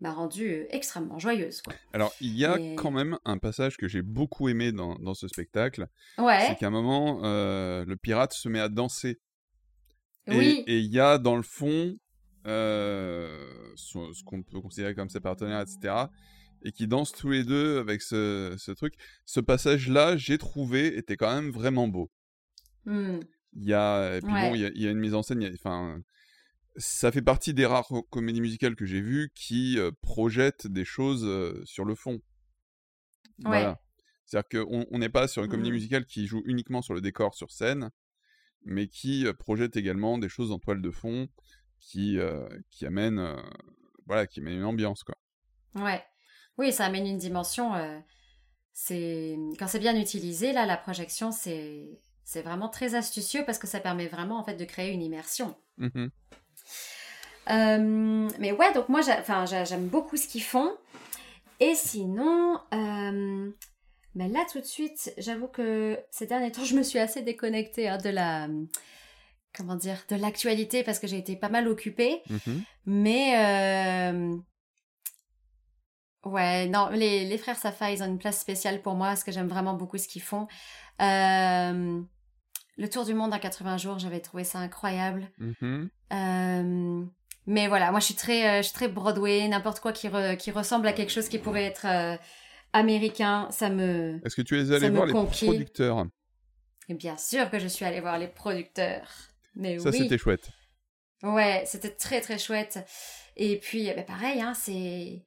[0.00, 1.62] m'a rendue extrêmement joyeuse.
[1.62, 1.74] Quoi.
[1.92, 5.28] Alors, il y a quand même un passage que j'ai beaucoup aimé dans, dans ce
[5.28, 5.86] spectacle.
[6.18, 6.46] Ouais.
[6.48, 9.20] C'est qu'à un moment, euh, le pirate se met à danser.
[10.26, 10.64] Oui.
[10.66, 11.96] Et il y a dans le fond
[12.46, 15.94] euh, ce, qu'on peut considérer comme ses partenaires, etc.
[16.64, 18.94] Et qui dansent tous les deux avec ce, ce truc.
[19.26, 22.10] Ce passage-là, j'ai trouvé, était quand même vraiment beau.
[22.86, 23.20] Mmh.
[23.52, 25.48] Il y a, puis bon, il y, a, il y, a, une mise en scène,
[25.54, 26.02] enfin,
[26.76, 31.24] ça fait partie des rares comédies musicales que j'ai vues qui euh, projettent des choses
[31.24, 32.20] euh, sur le fond.
[33.38, 33.80] Voilà.
[34.24, 35.74] C'est-à-dire qu'on n'est pas sur une comédie mmh.
[35.74, 37.90] musicale qui joue uniquement sur le décor sur scène,
[38.64, 41.28] mais qui euh, projette également des choses en toile de fond
[41.78, 42.18] qui,
[42.70, 43.36] qui amènent
[44.06, 45.16] voilà, qui amènent une ambiance, quoi.
[45.74, 46.02] Ouais.
[46.58, 47.72] Oui, ça amène une dimension
[48.74, 53.66] c'est quand c'est bien utilisé, là, la projection, c'est c'est vraiment très astucieux parce que
[53.66, 55.54] ça permet vraiment en fait de créer une immersion.
[55.78, 56.10] Mm-hmm.
[57.50, 60.72] Euh, mais ouais, donc moi, j'aime beaucoup ce qu'ils font.
[61.60, 63.50] Et sinon, euh,
[64.14, 67.88] mais là tout de suite, j'avoue que ces derniers temps, je me suis assez déconnectée
[67.88, 68.48] hein, de la,
[69.56, 72.22] comment dire, de l'actualité parce que j'ai été pas mal occupée.
[72.28, 72.60] Mm-hmm.
[72.86, 74.36] Mais euh,
[76.26, 79.32] ouais, non, les, les frères Safa, ils ont une place spéciale pour moi parce que
[79.32, 80.46] j'aime vraiment beaucoup ce qu'ils font.
[81.00, 82.00] Euh,
[82.76, 85.28] le tour du monde en 80 jours, j'avais trouvé ça incroyable.
[85.40, 85.88] Mm-hmm.
[86.12, 87.04] Euh,
[87.46, 90.50] mais voilà, moi je suis très, euh, je suis très Broadway, n'importe quoi qui, qui
[90.50, 92.16] ressemble à quelque chose qui pourrait être euh,
[92.72, 94.20] américain, ça me.
[94.24, 96.06] Est-ce que tu es allé voir les producteurs?
[96.88, 99.08] Et Bien sûr que je suis allée voir les producteurs.
[99.54, 100.50] Mais ça c'était chouette.
[101.22, 102.78] Ouais, c'était très très chouette.
[103.36, 105.24] Et puis, bah, pareil, hein, c'est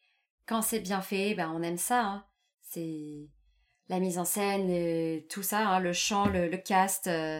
[0.47, 2.01] quand c'est bien fait, ben on aime ça.
[2.01, 2.25] Hein.
[2.61, 3.29] C'est
[3.89, 7.07] la mise en scène, tout ça, hein, le chant, le, cast.
[7.07, 7.39] Euh,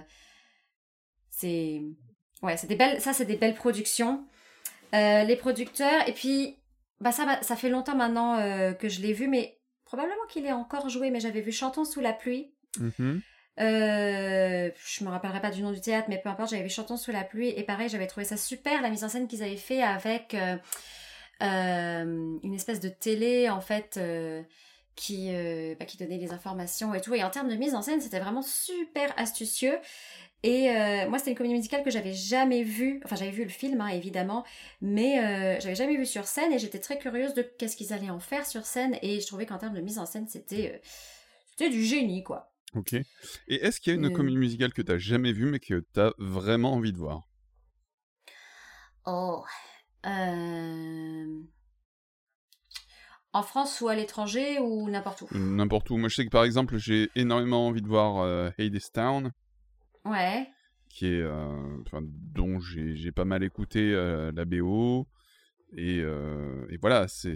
[1.30, 1.82] c'est
[2.42, 3.02] ouais, c'est des belles.
[3.02, 4.26] Ça, c'est des belles productions.
[4.94, 6.58] Euh, les producteurs et puis
[7.02, 10.54] bah ça, ça fait longtemps maintenant euh, que je l'ai vu, mais probablement qu'il est
[10.54, 11.10] encore joué.
[11.10, 12.54] Mais j'avais vu Chantons sous la pluie.
[12.80, 13.22] Mm-hmm.
[13.58, 17.12] je me rappellerai pas du nom du théâtre, mais peu importe, j'avais vu Chantons sous
[17.12, 19.82] la pluie et pareil, j'avais trouvé ça super la mise en scène qu'ils avaient fait
[19.82, 20.36] avec
[21.40, 24.00] une espèce de télé en fait
[24.98, 27.14] qui, euh, bah, qui donnait les informations et tout.
[27.14, 29.78] Et en termes de mise en scène, c'était vraiment super astucieux.
[30.44, 33.00] Et euh, moi, c'était une comédie musicale que j'avais jamais vue.
[33.06, 34.44] Enfin, j'avais vu le film, hein, évidemment,
[34.82, 38.10] mais euh, j'avais jamais vu sur scène et j'étais très curieuse de qu'est-ce qu'ils allaient
[38.10, 38.98] en faire sur scène.
[39.02, 40.82] Et je trouvais qu'en termes de mise en scène, c'était
[41.52, 42.52] c'était du génie, quoi.
[42.76, 42.94] Ok.
[42.94, 43.06] Et
[43.48, 46.00] est-ce qu'il y a une comédie musicale que tu n'as jamais vue, mais que tu
[46.00, 47.28] as vraiment envie de voir?
[49.06, 49.44] Oh.
[50.06, 51.42] Euh...
[53.34, 55.28] En France ou à l'étranger ou n'importe où?
[55.32, 55.98] N'importe où.
[55.98, 59.32] Moi, je sais que par exemple, j'ai énormément envie de voir euh, Hades Town.
[60.06, 60.48] Ouais.
[60.90, 65.08] Qui est, euh, dont j'ai pas mal écouté euh, la BO.
[65.76, 67.36] Et, et voilà, c'est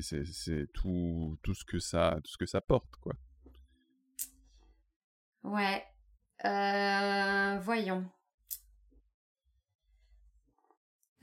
[0.73, 3.13] tout, tout, ce que ça, tout ce que ça porte, quoi.
[5.43, 5.83] Ouais.
[7.61, 8.09] voyons.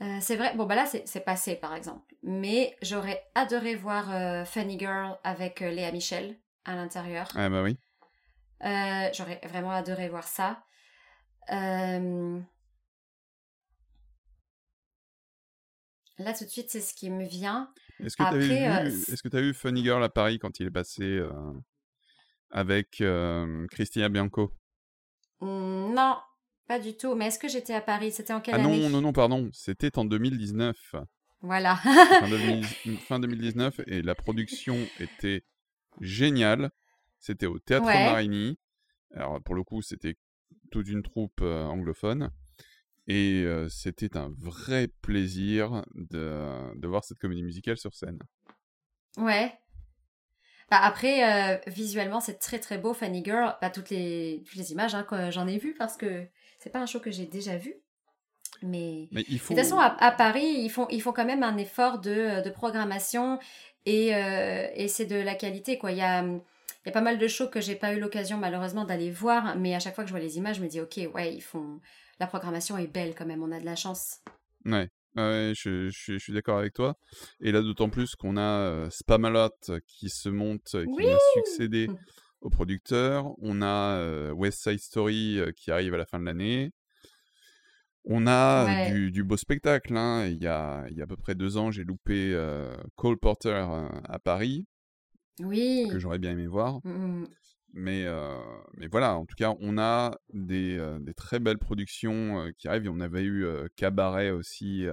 [0.01, 4.45] Euh, c'est vrai, bon bah là c'est passé par exemple, mais j'aurais adoré voir euh,
[4.45, 7.27] Funny Girl avec euh, Léa Michel à l'intérieur.
[7.35, 7.77] Ah bah oui.
[9.13, 10.63] j'aurais vraiment adoré voir ça.
[11.49, 12.39] Là
[16.37, 17.73] tout de suite c'est ce qui me vient.
[18.01, 21.21] Est-ce que tu as, vu, Funny Girl à Paris quand il est passé
[22.51, 23.03] avec
[23.69, 24.53] Christina Bianco?
[25.41, 26.19] Non,
[26.69, 27.15] pas du tout.
[27.15, 28.11] Mais est-ce que j'étais à Paris?
[28.11, 28.79] C'était en quelle ah année?
[28.79, 29.49] non, non, non, pardon.
[29.51, 30.95] C'était en 2019.
[31.41, 31.77] Voilà.
[33.07, 33.81] fin, 2019.
[33.87, 35.43] Et la production était
[35.99, 36.69] géniale.
[37.17, 38.59] C'était au Théâtre Marigny.
[39.15, 40.15] Alors, pour le coup, c'était
[40.69, 42.29] toute une troupe euh, anglophone.
[43.07, 48.19] Et euh, c'était un vrai plaisir de, de, voir cette comédie musicale sur scène.
[49.17, 49.57] Ouais.
[50.69, 53.55] Bah après, euh, visuellement, c'est très très beau, Funny Girl.
[53.59, 56.27] Bah, toutes, les, toutes les images hein, que j'en ai vues parce que
[56.59, 57.73] c'est pas un show que j'ai déjà vu.
[58.61, 61.99] Mais, il de toute façon, à, Paris, ils font, ils font quand même un effort
[61.99, 63.39] de, euh, de programmation
[63.85, 65.77] et, euh, et c'est de la qualité.
[65.77, 65.93] Quoi.
[65.93, 68.37] Il, y a, il y a pas mal de shows que j'ai pas eu l'occasion
[68.37, 70.81] malheureusement d'aller voir, mais à chaque fois que je vois les images, je me dis,
[70.81, 71.79] ok, ouais, ils font...
[72.19, 74.17] la programmation est belle quand même, on a de la chance.
[74.65, 74.89] Ouais.
[75.15, 76.95] Ouais, je, je, suis d'accord avec toi.
[77.41, 79.49] Et là, d'autant plus qu'on a euh, Spamalot
[79.87, 81.87] qui se monte, qui va succéder
[82.41, 83.33] au producteur.
[83.41, 86.71] On a West Side Story qui arrive à la fin de l'année.
[88.05, 89.95] On a du, beau spectacle.
[89.95, 90.25] Hein.
[90.25, 93.17] Il, y a, il y a à peu près deux ans, j'ai loupé euh, Cole
[93.17, 93.65] Porter
[94.05, 94.65] à Paris.
[95.39, 95.87] Oui.
[95.91, 96.79] Que j'aurais bien aimé voir.
[96.83, 97.27] Mmh.
[97.73, 98.07] Mais,
[98.77, 102.89] mais voilà, en tout cas, on a des, des très belles productions qui arrivent.
[102.89, 103.45] on avait eu
[103.75, 104.87] Cabaret aussi.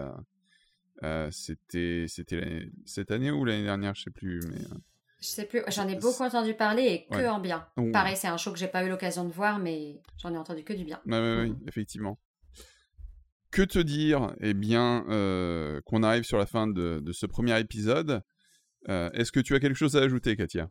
[1.31, 4.41] C'était cette année ou l'année dernière, je sais plus.
[4.51, 4.61] Mais,
[5.27, 7.67] je sais plus, j'en ai beaucoup entendu parler et que en bien.
[7.93, 10.63] Pareil, c'est un show que j'ai pas eu l'occasion de voir, mais j'en ai entendu
[10.63, 11.01] que du bien.
[11.07, 11.65] Oui, oui, mm.
[11.69, 12.19] effectivement.
[13.51, 18.23] Que te dire Eh bien, euh, qu'on arrive sur la fin de, ce premier épisode.
[18.89, 20.71] Euh, est-ce que tu as quelque chose à ajouter, Katia?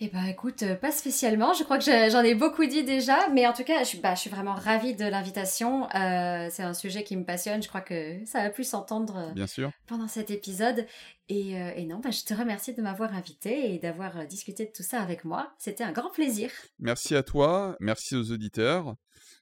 [0.00, 1.52] Eh ben écoute, euh, pas spécialement.
[1.52, 4.14] Je crois que j'en ai beaucoup dit déjà, mais en tout cas, je suis, bah,
[4.16, 5.84] je suis vraiment ravie de l'invitation.
[5.94, 7.62] Euh, c'est un sujet qui me passionne.
[7.62, 9.70] Je crois que ça a pu s'entendre euh, Bien sûr.
[9.86, 10.84] pendant cet épisode.
[11.28, 14.82] Et, et non, bah, je te remercie de m'avoir invité et d'avoir discuté de tout
[14.82, 15.54] ça avec moi.
[15.58, 16.50] C'était un grand plaisir.
[16.80, 17.76] Merci à toi.
[17.80, 18.94] Merci aux auditeurs.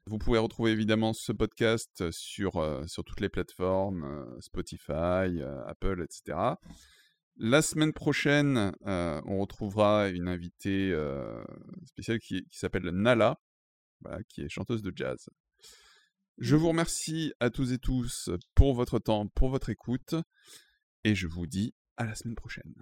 [0.06, 6.54] Vous pouvez retrouver évidemment ce podcast sur, sur toutes les plateformes, Spotify, Apple, etc.
[7.36, 10.94] La semaine prochaine, on retrouvera une invitée
[11.86, 13.40] spéciale qui, qui s'appelle Nala,
[14.28, 15.28] qui est chanteuse de jazz.
[16.38, 20.14] Je vous remercie à tous et tous pour votre temps, pour votre écoute,
[21.04, 22.74] et je vous dis à la semaine prochaine.